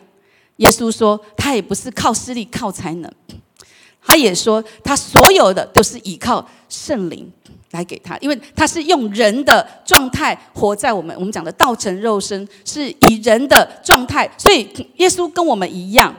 [0.57, 3.11] 耶稣说，他也不是靠势力、靠才能，
[4.03, 7.31] 他也说，他所有的都是依靠圣灵
[7.71, 16.15] 来给他，因为他是用人的状态活在我们我们讲的道成肉身，是以人的状态，所以耶稣跟我们一样，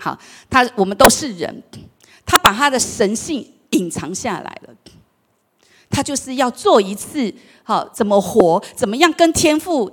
[0.00, 1.62] 好，他我们都是人，
[2.26, 4.74] 他把他的神性隐藏下来了，
[5.88, 7.32] 他就是要做一次，
[7.62, 9.90] 好，怎么活，怎么样跟天父。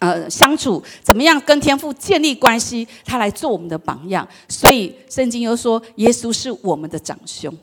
[0.00, 2.88] 呃，相处怎么样跟天父建立关系？
[3.04, 7.54] 他来做我们的榜样，所以圣经又说，耶稣是我们的长兄，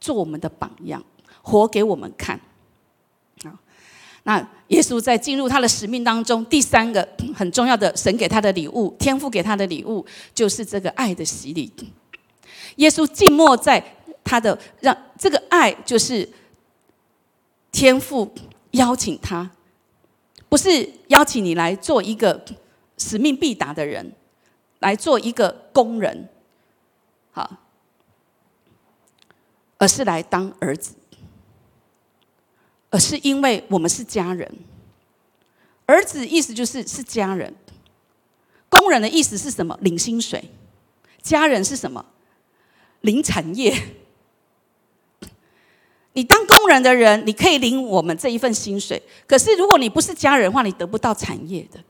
[0.00, 1.04] 做我们的榜样，
[1.42, 2.40] 活给我们看。
[4.24, 10.04] 那耶稣在进入他的使命当中，第三个 很重要的神给他的礼物，天父给他的礼物，
[10.34, 11.72] 就是这个爱的洗礼。
[12.76, 13.82] 耶稣静默在
[14.22, 16.28] 他的让这个爱，就是
[17.72, 18.32] 天父
[18.72, 19.50] 邀请他。
[20.48, 22.44] 不是邀请你来做一个
[22.98, 24.12] 使命必达的人，
[24.80, 26.28] 来做一个工人，
[27.30, 27.48] 好，
[29.78, 30.96] 而是来当儿子，
[32.90, 34.52] 而是因为我们是家人。
[35.86, 37.54] 儿子意思就是是家人，
[38.68, 39.76] 工人的意思是什么？
[39.80, 40.44] 领薪水。
[41.22, 42.04] 家人是什么？
[43.00, 43.76] 领产业。
[46.12, 49.00] 你当工人的人，你可以领我们这一份薪水。
[49.26, 51.80] 可是如果你不是家人的话，你得不到产业的。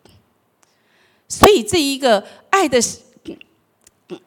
[1.29, 2.79] 所以这一个爱的，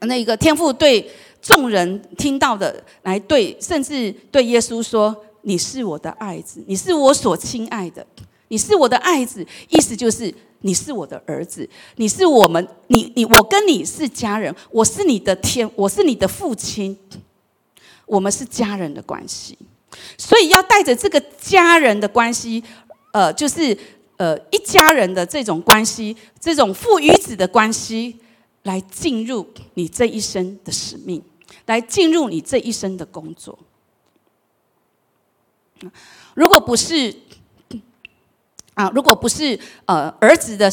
[0.02, 8.06] 那个天父对众人听到的，来对，甚至对耶稣说：“你是我的爱子，你是我所亲爱的，
[8.50, 16.98] 你是我的爱子。”意思就是你是我的儿子，你是我们，你你我跟你是家人，我是你的天，我是你的父亲，
[18.06, 19.58] 我们是家人的关系。
[20.18, 22.64] 所以要带着这个家人的关系，
[23.12, 23.78] 呃，就是
[24.18, 28.16] 呃一家人的这种关系，这种父与子的关系，
[28.64, 31.22] 来进入你这一生的使命，
[31.66, 33.60] 来进入你这一生的工作。
[36.34, 37.14] 如果不是
[38.74, 40.72] 啊，如果不是呃儿子的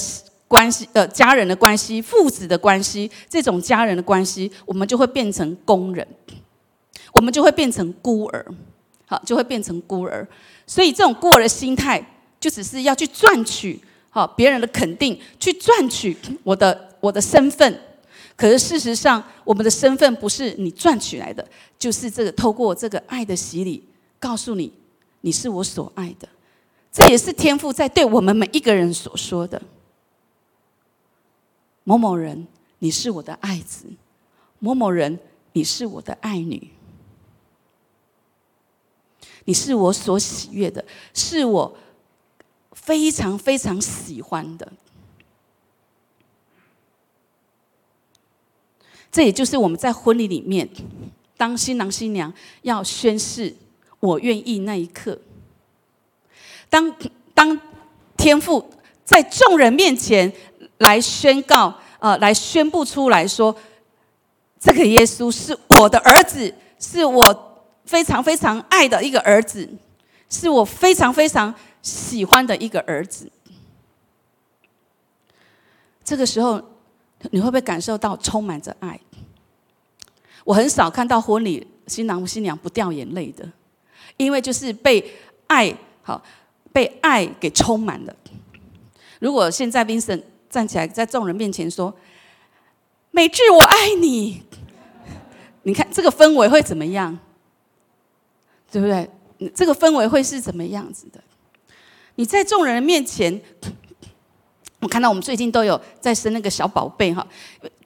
[0.48, 6.06] 关系，呃家人的关系，父子的关系，这种家人的关系，我们就会变成工人，
[7.14, 8.46] 我们就会变成孤儿。
[9.06, 10.24] 好，就会变成孤儿，
[10.68, 12.00] 所以这种孤儿的心态，
[12.38, 13.76] 就只是要去赚取
[14.08, 17.80] 好别人的肯定，去赚取我的我的身份。
[18.36, 21.44] 可是事实上，我们的身份不是你赚取来的，
[21.76, 23.84] 就是这个透过这个爱的洗礼，
[24.20, 24.72] 告诉你
[25.20, 26.28] 你是我所爱的。
[26.92, 29.62] 这也是天父在对我们每一个人所说的：
[31.85, 32.46] 某某人，
[32.80, 33.87] 你是我的爱子；
[34.59, 35.18] 某某人，
[35.52, 36.70] 你是我的爱女。
[39.44, 41.76] 你是我所喜悦的，是我
[42.72, 44.72] 非常非常喜欢的。
[49.11, 50.68] 这也就是我们在婚礼里面，
[51.37, 53.56] 当新郎新娘要宣誓
[54.00, 55.18] “我愿意”那一刻，
[56.68, 56.92] 当
[57.32, 57.60] 当
[58.16, 58.68] 天父
[59.04, 60.32] 在众人面前
[60.78, 63.56] 来宣告，呃，来宣布出来说
[64.58, 67.46] ：“这个耶稣是我的儿子，是我。”
[67.86, 69.68] 非常非常爱的一个儿子，
[70.28, 73.28] 是我非常非常喜欢的一个儿子。
[76.04, 76.62] 这个时候，
[77.32, 79.00] 你会不会感受到充满着爱？
[80.44, 83.50] 我很少看到婚礼新郎新娘不掉眼泪的，
[84.24, 85.02] 因为就是被
[85.46, 86.22] 爱好，
[86.74, 88.14] 被爱给充满了。
[89.18, 91.94] 如果现在 Vincent 站起来在众人面前说
[93.11, 94.42] ：“美智，我爱你。
[95.64, 97.18] ”你看这个氛围会怎么样？
[98.70, 99.09] 对不对？
[99.54, 101.18] 这个氛围会是怎么样子的？
[102.16, 103.40] 你在众人面前，
[104.81, 107.27] 我看到我们最近都有在生那个小宝贝哈，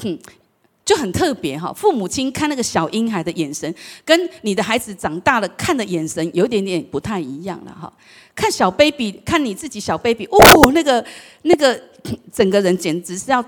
[0.02, 0.18] 嗯，
[0.84, 1.72] 就很特别哈。
[1.72, 3.72] 父母亲看那个小婴孩的眼神，
[4.04, 7.92] 跟你的孩子长大了看的眼神有点点不太一样了哈。
[8.34, 11.04] 看小 baby，看你自己小 baby，哦，那个
[11.42, 11.80] 那个
[12.32, 13.44] 整个人简直是要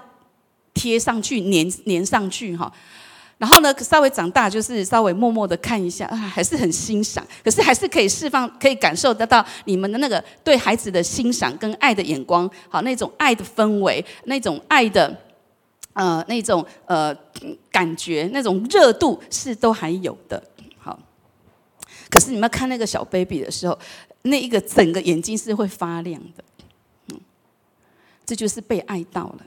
[0.73, 2.73] 贴上去、粘粘上去哈。
[3.39, 7.23] 然后呢，稍微长大就是稍微默默的看一下，啊，还是很欣赏。
[7.45, 15.15] 可是还是可以释放，可以感受得到你们的那个对孩子的欣赏跟爱的眼光，好那种爱的氛围，那种爱的，
[15.97, 17.17] 呃，那种呃
[17.71, 20.43] 感觉、那种热度是都还有的。
[20.77, 20.99] 好，
[22.11, 23.79] 可是你们看那个小 baby 的时候，
[24.21, 26.45] 那一个整个眼睛是会发亮的。
[27.09, 27.21] 嗯，
[28.27, 29.47] 这就是被爱到了，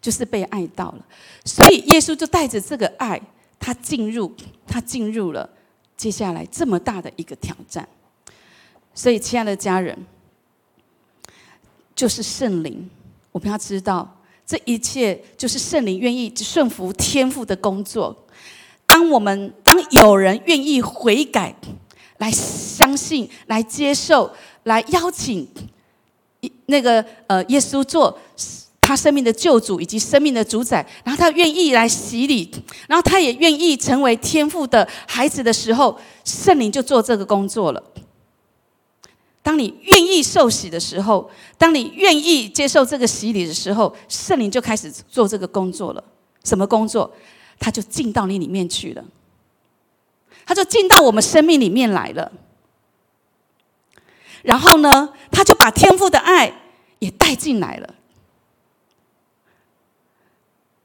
[0.00, 1.06] 就是被爱到了。
[1.44, 3.22] 所以耶稣就带着这个爱，
[3.60, 4.34] 他进入，
[4.66, 5.48] 他进入了
[5.96, 7.88] 接下来这么大的一个挑战。
[8.92, 9.96] 所以，亲爱的家人，
[11.94, 12.90] 就是圣灵，
[13.30, 14.16] 我们要知道。
[14.46, 18.14] 这一切就是圣灵愿意顺服天父的工作。
[18.86, 21.54] 当我们当有人愿意悔改，
[22.18, 24.30] 来相信、来接受、
[24.64, 25.48] 来邀请
[26.40, 28.16] 一那个呃耶稣做
[28.82, 32.50] 他生命的救主以及生命的主宰，然后他愿意来洗礼，
[32.86, 37.82] 然后他也愿意成为天父的孩子的时候，圣灵就做这个工作了。
[39.44, 46.02] 当你愿意受洗的时候，当你愿意接受这个洗礼的时候，圣灵就开始做这个工作了。
[46.44, 47.12] 什么工作？
[47.58, 49.04] 他就进到你里面去了，
[50.46, 52.32] 他就进到我们生命里面来了。
[54.42, 56.52] 然后呢，他就把天父的爱
[57.00, 57.94] 也带进来了。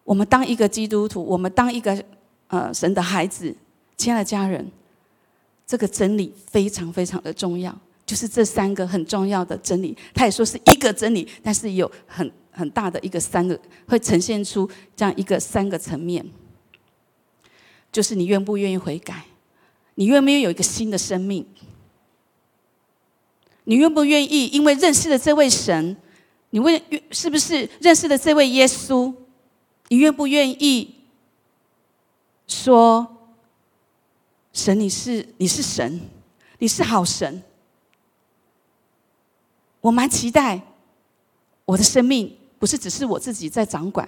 [0.03, 2.03] 我们当一个基督徒，我们当一个
[2.49, 3.55] 呃神的孩子，
[3.95, 4.69] 亲爱的家人，
[5.65, 7.73] 这个真理非常非常的重要。
[8.09, 16.25] 就是这三个很重要的真理，他也说是一个真理，但是有很很大的一个三个，会呈现出这样一个三个层面。
[17.91, 19.25] 就是你愿不愿意悔改？
[19.93, 21.45] 你愿不愿意有一个新的生命？
[23.65, 25.95] 你愿不愿意因为认识了这位神，
[26.49, 26.81] 你问
[27.11, 29.13] 是不是认识了这位耶稣？
[29.89, 30.95] 你愿不愿意
[32.47, 33.29] 说
[34.51, 36.01] 神你是你是神，
[36.57, 37.43] 你是好神？
[39.89, 40.61] 我蛮期待，
[41.65, 44.07] 我的生命不是只是我自己在掌管，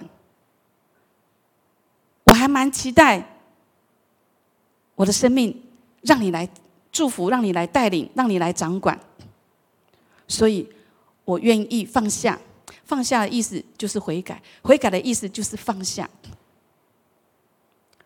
[2.22, 3.40] 我还蛮期待
[4.94, 5.60] 我的生命
[6.02, 6.48] 让你来
[6.92, 8.96] 祝福，让你来带领，让你来掌管。
[10.28, 10.72] 所以
[11.24, 12.40] 我愿意放下，
[12.84, 16.08] 放下的意思就是悔改，悔改的意思就是放下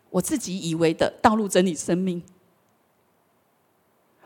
[0.09, 2.23] 我自己以为的道路、真理、生命。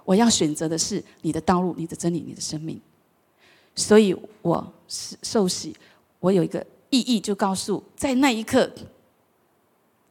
[0.05, 2.81] 我要选择的是你的道路、你的真理、你的生命。
[3.81, 5.75] 所以，我是受洗，
[6.19, 8.71] 我有一个意义，就告诉在那一刻，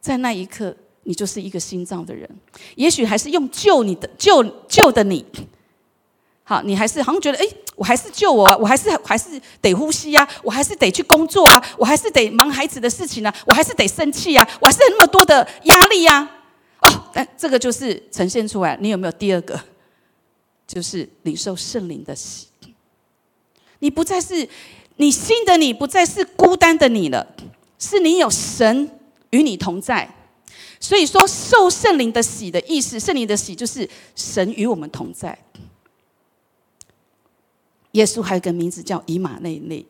[0.01, 2.28] 在那一刻，你就是一个心脏的人。
[2.76, 5.24] 也许还是用救你的救救的你，
[6.43, 7.45] 好，你还是好像觉得，哎，
[7.76, 16.28] 我还是救我啊，我还是还是得呼吸啊，我还是得去工作啊，我还是得忙孩子的事情啊，我还是得生气啊，我还是那么多的压力呀。
[16.82, 19.59] 哦，但这个就是呈现出来，你有没有第二个？
[20.65, 22.47] 就是领受圣灵的喜。
[23.80, 24.47] 你不再是
[24.97, 27.25] 你新的你，不再是孤单的你了，
[27.77, 28.89] 是你有神
[29.30, 30.13] 与你同在。
[30.82, 35.38] 所以说，受圣灵的喜的意思，圣灵的喜就是神与我们同在。
[37.93, 39.86] 耶稣还有个名字叫以马内利，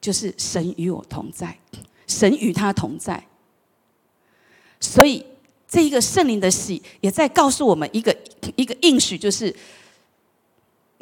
[0.00, 1.58] 就是神与我同在，
[2.06, 3.26] 神与他同在。
[4.78, 5.24] 所以，
[5.66, 8.14] 这一个圣灵的喜也在告诉我们一个
[8.56, 9.54] 一个应许，就是。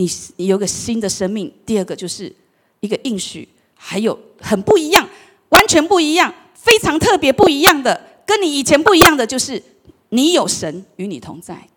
[0.03, 2.35] 你你有个新的生命，第二个就是
[2.81, 5.09] 一个应许，还有很不一样，
[5.51, 9.63] 完全不一样，非常特别不一样的，跟你以前不一样的，就是
[10.09, 11.69] 你有神与你同在，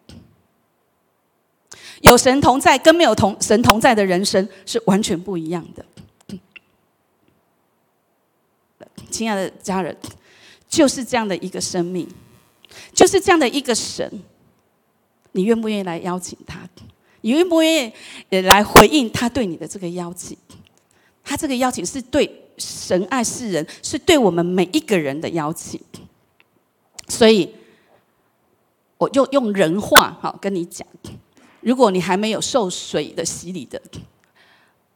[2.01, 5.86] 有神同在，跟没有同神同在的人生是完全不一样的。
[9.11, 9.95] 亲爱的家人，
[10.67, 12.09] 就是这样的一个生命，
[12.91, 14.23] 就是这样的一个神，
[15.34, 16.67] 你愿不愿意来邀请他？
[17.26, 17.91] 你愿不愿意
[18.30, 20.38] 也来回应他对你的这个邀请？
[21.23, 25.82] 他这个邀请是对神爱世人，是对我们每一个人的邀请。
[27.07, 27.49] 所以，
[28.99, 30.88] 我就用人话哈跟你讲：
[31.61, 33.82] 如果你还没有受水的洗礼的，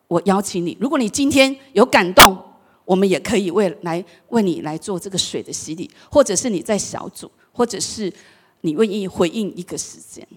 [0.08, 2.38] 我邀请你；如果你今天有感动，
[2.86, 8.14] 我们也可以为来为你来做这个水的洗礼，或者是你在小组，或者是
[8.62, 10.28] 你愿意回应一个时间。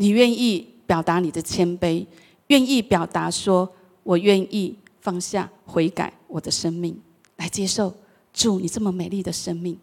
[0.00, 2.06] 你愿意表达你的谦卑，
[2.46, 3.70] 愿意表达说
[4.02, 6.98] ：“我愿意放下、悔改我的生命，
[7.36, 7.94] 来接受
[8.32, 9.78] 主你这么美丽的生命。”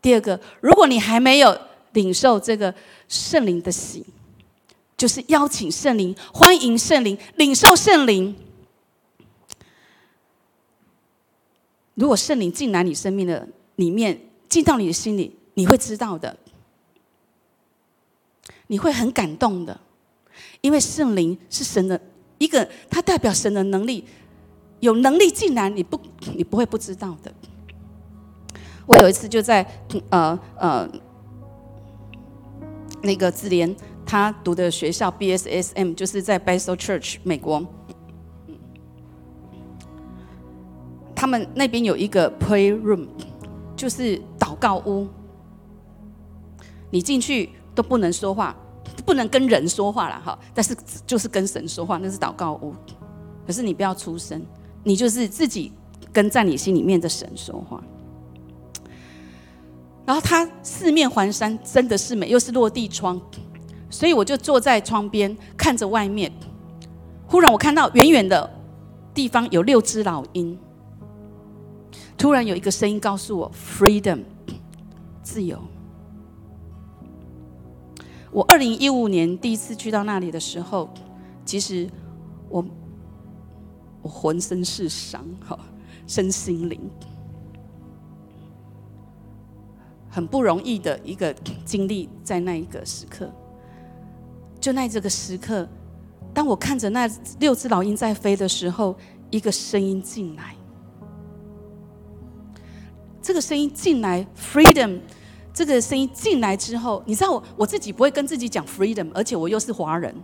[0.00, 1.54] 第二个，如果你还没有
[1.92, 2.74] 领受这个
[3.08, 4.06] 圣灵的喜，
[4.96, 8.34] 就是邀请圣灵、欢迎圣灵、领受圣灵。
[11.92, 13.46] 如果圣灵进来你生命的
[13.76, 14.18] 里面，
[14.48, 16.34] 进到你的心里，你会知道的。
[18.70, 19.76] 你会很感动的，
[20.60, 22.00] 因为圣灵是神的
[22.38, 24.04] 一个，它代表神的能力，
[24.78, 26.00] 有能力竟然，你不，
[26.36, 27.32] 你不会不知道的。
[28.86, 29.66] 我有一次就在
[30.10, 30.88] 呃呃
[33.02, 33.74] 那个智联
[34.06, 37.66] 他读的学校 BSSM，就是在 Bethel Church 美国，
[41.16, 43.08] 他们那边有一个 Pray Room，
[43.74, 45.08] 就是祷告屋。
[46.92, 48.56] 你进去都不能说话，
[49.10, 50.72] 不能跟人说话了哈，但是
[51.04, 52.72] 就是跟神说话，那是祷告屋。
[53.44, 54.40] 可是你不要出声，
[54.84, 55.72] 你就是自己
[56.12, 57.82] 跟在你心里面的神说话。
[60.06, 63.20] 然后它四面环山，真的是美，又是落地窗，
[63.90, 66.32] 所以我就坐在窗边看着外面。
[67.26, 68.48] 忽然我看到远远的
[69.12, 70.56] 地方有六只老鹰。
[72.16, 74.20] 突然有一个声音告诉我：“Freedom，
[75.20, 75.60] 自由。”
[78.32, 80.88] 我二零一五年第一次去到那里的时候，
[81.44, 81.88] 其实
[82.48, 82.64] 我
[84.02, 85.58] 我浑身是伤，哈，
[86.06, 86.80] 身心灵
[90.08, 93.32] 很不容易的一个经历，在那一个时刻，
[94.60, 95.68] 就那这个时刻，
[96.32, 97.10] 当我看着那
[97.40, 98.96] 六只老鹰在飞的时候，
[99.30, 100.54] 一个声音进来，
[103.20, 105.00] 这个声音进来，Freedom。
[105.52, 110.14] 这个声音进来之后，你知道我自己不会跟自己讲 freedom，而且我又是华人。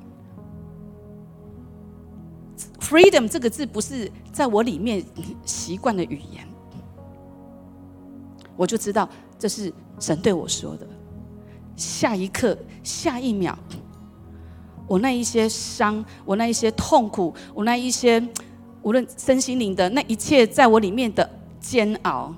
[2.81, 5.05] freedom 这个字不是在我里面
[5.45, 6.47] 习惯的语言，
[8.57, 9.09] 我就知道
[9.39, 10.87] 这是神对我说的。
[11.75, 13.55] 下一刻，下一秒，
[14.87, 18.25] 我那一些伤，我那一些痛苦，我那一些
[18.83, 21.29] 无论身心灵的那一切，在我里面的
[21.61, 22.33] 煎熬。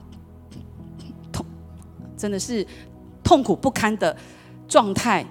[2.18, 2.66] 真的是
[3.22, 4.14] 痛苦不堪的
[4.66, 5.24] 状态，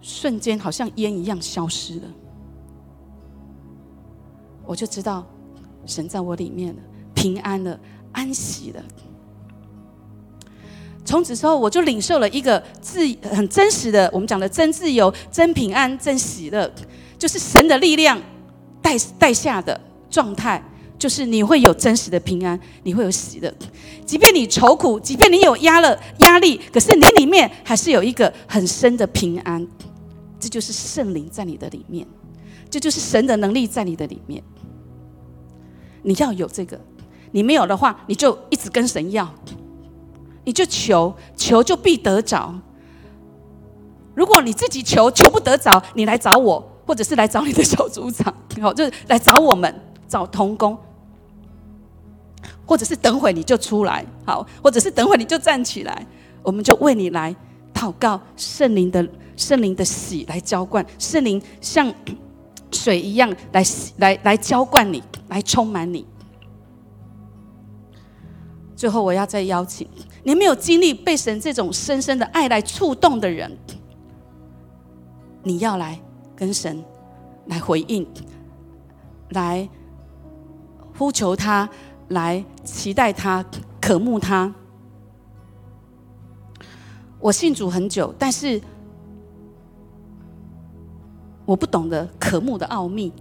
[0.00, 2.02] 瞬间好像烟一样消失了。
[4.66, 5.24] 我就知道
[5.86, 6.82] 神在我里面了，
[7.14, 7.78] 平安了，
[8.12, 8.82] 安息了。
[11.04, 16.70] 从此之后，我就领受了一个自很真实的，我们讲的真自由、真平安、真喜乐，
[17.18, 18.20] 就是神的力量
[18.80, 19.78] 带带下的
[20.08, 20.62] 状态。
[21.02, 23.52] 就是你会有真实的平安，你会有喜乐，
[24.06, 29.66] 即便你愁苦，即便你有压了压力，可是你里面还是有一个很深的平安。
[30.38, 32.06] 这就是圣灵在你的里面，
[32.70, 34.40] 这就是神的能力在你的里面。
[36.02, 36.80] 你要有这个，
[37.32, 39.28] 你没有的话，你就一直跟神要，
[40.44, 42.54] 你就求，求就必得着。
[44.14, 48.32] 如果你自己求求不得着，你来找我，或者是来找你的小组长，
[48.62, 50.78] 好，就是来找我们，找童工。
[52.72, 56.06] 或者是等会你就出来，好，或者是等会你就站起来，
[56.42, 57.36] 我们就为你来
[57.74, 59.06] 祷告，圣灵的
[59.36, 61.92] 圣灵的喜来浇灌，圣灵像
[62.72, 63.62] 水一样来
[63.98, 66.06] 来来浇灌你，来充满你。
[68.74, 69.86] 最后我要再邀请，
[70.22, 73.54] 你没有经历被神这种深深的爱来触动的人，
[75.42, 76.00] 你要来
[76.34, 76.82] 跟神
[77.48, 78.08] 来回应，
[79.28, 79.68] 来
[80.96, 81.68] 呼求他。
[82.12, 83.44] 来期待他，
[83.80, 84.54] 渴慕他。
[87.18, 88.60] 我信主很久，但是
[91.44, 93.12] 我不懂得渴慕的奥秘。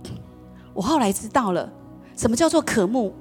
[0.73, 1.71] 我后来知道了，
[2.15, 3.13] 什么叫做渴慕？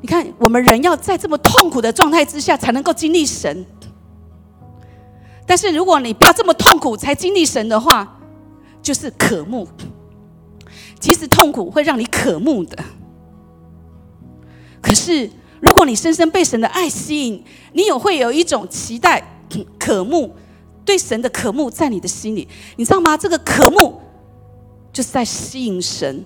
[0.00, 3.66] 你看，我们人要在这么痛苦的状态之下，才能够经历神。
[5.44, 8.18] 但是如果你不要这么痛苦才经历神的话，
[8.80, 9.68] 就是渴慕。
[10.98, 12.78] 其实痛苦会让你渴慕的。
[14.80, 19.22] 可是，如果你深深被神的爱吸引，你有会有一种期待、
[19.78, 20.34] 渴慕，
[20.84, 23.16] 对神的渴慕在你的心里，你知道吗？
[23.16, 24.00] 这个渴慕
[24.92, 26.24] 就是在吸引神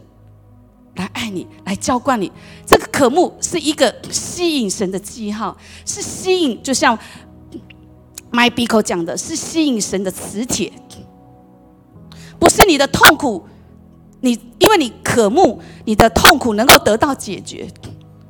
[0.97, 2.31] 来爱你，来浇灌你。
[2.65, 6.97] 这个渴慕是一个吸引神的记号，是吸引，就像
[8.31, 10.73] My Biko 讲的，是吸引神的磁铁，
[12.39, 13.45] 不是你的痛苦，
[14.21, 17.69] 你因为你渴慕，你的痛苦能够得到解决。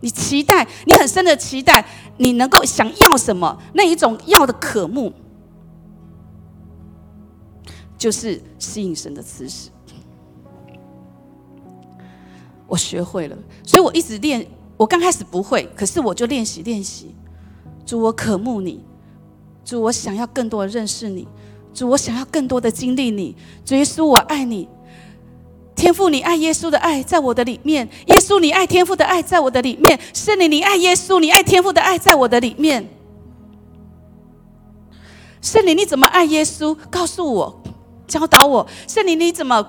[0.05, 1.83] 你期待，你很深的期待，
[2.19, 3.59] 你能够想要什么？
[3.73, 5.11] 那一种要的渴慕，
[7.97, 9.71] 就是吸引神的姿势。
[12.67, 14.47] 我学会了，所以我一直练。
[14.77, 17.15] 我刚开始不会，可是我就练习练习。
[17.87, 18.81] 主，我渴慕你；
[19.65, 21.27] 主，我想要更多的认识你；
[21.73, 23.35] 主，我想要更多的经历你。
[23.65, 24.69] 主耶稣，我爱你。
[25.75, 32.89] 天父，你爱耶稣的爱在我的里面；耶稣，你爱天父的爱在我的里面；圣灵，你爱耶稣，你爱天父的爱在我的里面。
[35.43, 36.75] 圣灵，你怎么爱耶稣？
[36.91, 37.62] 告诉我，
[38.07, 38.66] 教导我。
[38.87, 39.66] 圣灵，你怎么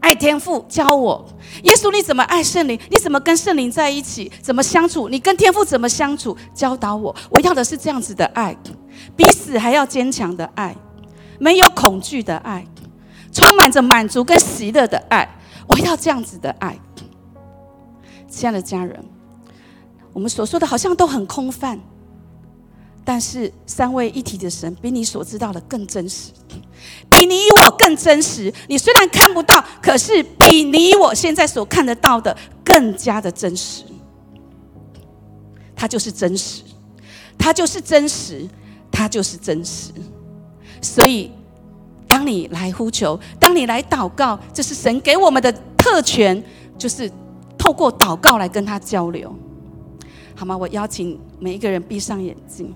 [0.00, 0.64] 爱天父？
[0.68, 1.26] 教我。
[1.62, 2.78] 耶稣，你怎么爱圣灵？
[2.90, 4.30] 你怎么跟圣灵在一起？
[4.42, 5.08] 怎么相处？
[5.08, 6.36] 你跟天父怎么相处？
[6.54, 7.14] 教导我。
[7.30, 8.54] 我要的是这样子的爱，
[9.16, 10.76] 比死还要坚强的爱，
[11.40, 12.64] 没有恐惧的爱，
[13.34, 15.28] 充满着满足跟喜乐的爱。
[15.66, 16.78] 我要这样子的爱。
[18.28, 19.04] 亲爱的家人，
[20.14, 21.78] 我们所说的好像都很空泛。
[23.06, 26.30] 但是三位一体的神比你所知道的更真实，
[27.10, 28.50] 比你我更真实。
[28.66, 33.84] 你虽然看不到，可是比你我现在所看得到的更加的真实。
[35.76, 36.62] 它就是真实，
[37.36, 38.48] 它就是真实，
[38.90, 39.92] 它就是真实。
[40.80, 41.30] 所以，
[42.14, 46.40] 当你来呼求，当你来祷告，这是神给我们的特权，
[46.78, 47.10] 就是
[47.58, 49.34] 透过祷告来跟他交流，
[50.36, 50.56] 好吗？
[50.56, 52.72] 我邀请每一个人闭上眼睛。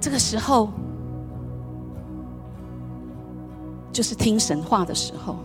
[0.00, 0.70] 这个时候，
[3.92, 5.36] 就是听神话的时候。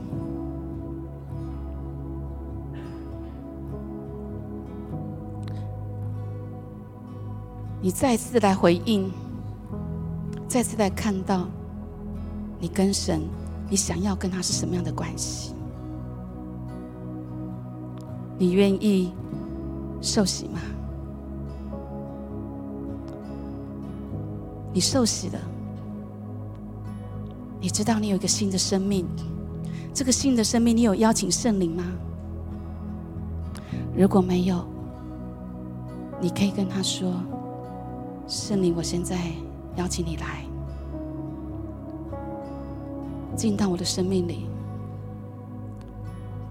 [7.82, 9.12] 你再次来回应，
[10.48, 11.48] 再次来看到
[12.60, 13.22] 你跟神，
[13.70, 15.56] 你想要跟他是什么样的关系？
[18.38, 19.12] 你愿意
[20.00, 20.60] 受洗吗？
[24.74, 25.40] 你受洗了，
[27.60, 29.08] 你知道你有一个新的生命。
[29.94, 31.84] 这个新的生命，你有邀请圣灵吗？
[33.98, 34.64] 如果没有，
[36.22, 37.12] 你可以跟他说
[38.28, 39.18] ：“圣灵，我现在
[39.76, 40.46] 邀请你来，
[43.36, 44.48] 进到我的生命里，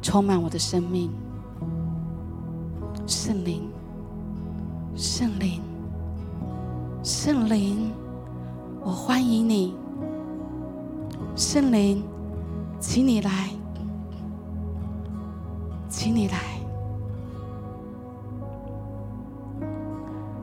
[0.03, 1.11] 充满我的生命。
[3.07, 3.69] 圣灵，
[4.95, 5.61] 圣灵，
[7.03, 7.91] 圣灵。”
[8.83, 9.75] 我欢迎你，
[11.37, 12.03] 圣灵，
[12.81, 13.51] 请你来，
[15.87, 16.39] 请你来，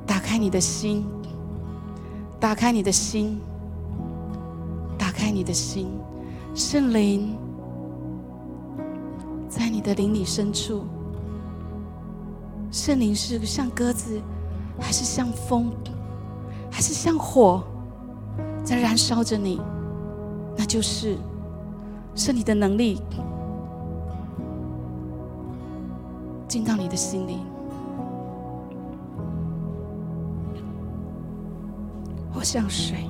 [0.05, 1.03] 打开你的心，
[2.39, 3.39] 打开你的心，
[4.97, 5.87] 打开你的心，
[6.53, 7.35] 圣灵，
[9.49, 10.83] 在你的灵里深处，
[12.71, 14.21] 圣灵是像鸽子，
[14.79, 15.71] 还是像风，
[16.71, 17.63] 还是像火？
[18.63, 19.61] 在燃烧着你，
[20.57, 21.17] 那就是
[22.13, 23.01] 是你的能力
[26.47, 27.39] 进到你的心里，
[32.49, 33.03] 像水，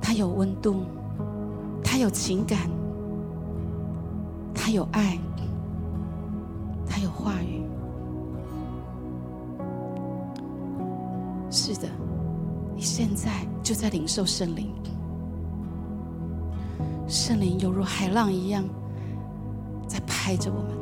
[0.00, 0.84] 它有温度，
[1.84, 2.70] 它有情感，
[4.54, 5.18] 它有爱，
[6.86, 7.62] 它有话语，
[11.50, 11.86] 是的。
[12.74, 14.72] 你现在就在领受圣灵，
[17.06, 18.64] 圣灵犹如海浪一样，
[19.86, 20.72] 在拍着我们，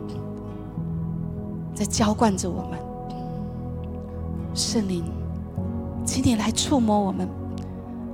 [1.74, 2.85] 在浇灌着我们。
[4.56, 5.04] 圣灵，
[6.02, 7.28] 请你来触摸我们，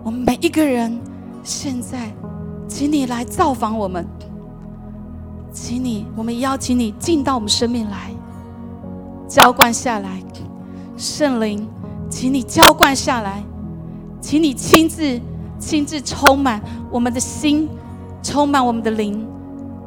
[0.03, 0.99] 我们每一个人。
[1.45, 2.13] 现在，
[2.69, 4.05] 请你来造访我们，
[5.53, 8.11] 请你，我们邀请你进到我们生命来，
[9.29, 10.21] 浇灌下来。
[10.97, 11.69] 圣灵，
[12.11, 13.43] 请你浇灌下来。
[14.21, 15.21] 请你亲自、
[15.61, 17.69] 亲自充满我们的心，
[18.21, 19.25] 充满我们的灵，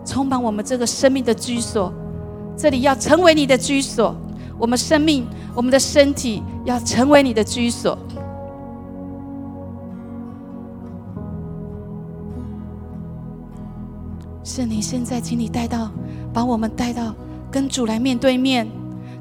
[0.06, 1.92] 充满我们这个生命的居所。
[2.58, 4.14] 这里要成为你的居所，
[4.58, 5.26] 我们生命、
[5.56, 7.98] 我们的身体要成为你的居所。
[14.44, 15.90] 圣灵，现在请你带到，
[16.34, 17.16] 把我们带到
[17.50, 18.68] 跟主来面对面，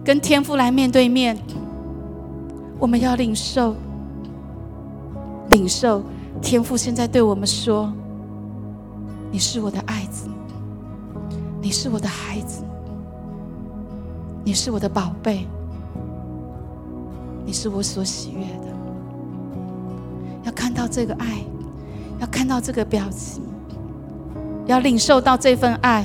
[0.04, 1.38] 跟天父来面对面。
[2.78, 3.74] 我们要领受。
[5.50, 6.02] 领受
[6.42, 7.92] 天父现在对我们说
[9.30, 10.28] ：“你是我的爱子，
[11.60, 12.64] 你是我的孩子，
[14.42, 15.46] 你是我的宝贝，
[17.44, 18.72] 你是我所喜悦的。
[20.44, 21.44] 要看到这个爱，
[22.20, 23.42] 要看到这个表情，
[24.66, 26.04] 要领受到这份爱，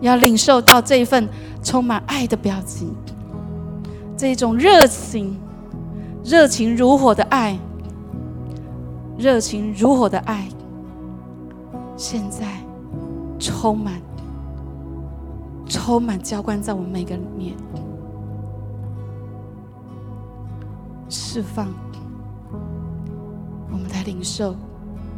[0.00, 1.28] 要领受到这份
[1.62, 2.94] 充满爱的表情，
[4.16, 5.38] 这种热情、
[6.24, 7.58] 热情如火的爱。”
[9.18, 10.48] 热情如火的爱，
[11.96, 12.46] 现在
[13.38, 14.00] 充满、
[15.68, 17.54] 充满浇灌在我们每个里面，
[21.12, 21.68] 释放。
[23.70, 24.56] 我们来领受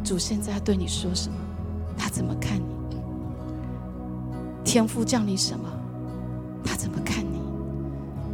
[0.03, 1.35] 主现在对你说什么，
[1.97, 2.65] 他怎么看你？
[4.65, 5.69] 天父叫你什么，
[6.65, 7.39] 他怎么看你？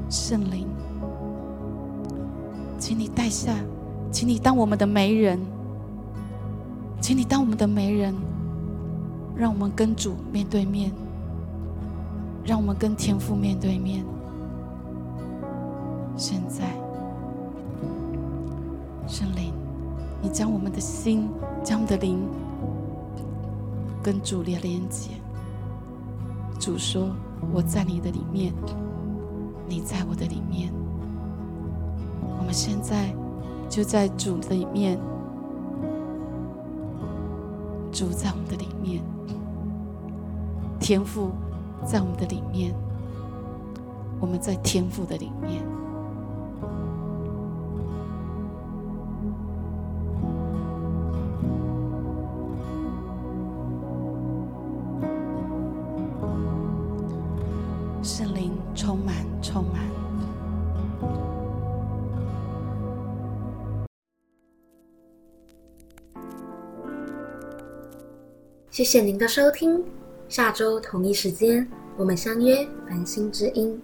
[0.09, 0.68] 圣灵，
[2.80, 3.53] 请你带下，
[4.12, 5.39] 请你当我们的媒人，
[6.99, 8.16] 请你当我们的媒人，
[9.36, 10.91] 让我们跟主面对面，
[12.43, 14.03] 让我们跟天父面对面。
[16.18, 16.70] 现在，
[20.32, 21.29] 将我们的心，
[21.63, 22.19] 将我们的灵，
[24.01, 25.11] 跟主连连接。
[26.59, 27.09] 主说
[27.51, 28.53] ：“我在你的里面，
[29.67, 30.71] 你在我的里面。”
[32.39, 33.13] 我们现在
[33.69, 34.97] 就在主的里面，
[37.91, 39.03] 主在我们的里面，
[40.79, 41.32] 天赋
[41.86, 42.73] 在我们的里面，
[44.19, 45.61] 我们在天赋的里面。
[68.82, 69.84] 谢谢您的收听，
[70.27, 73.79] 下周同一时间我们相约繁星之音。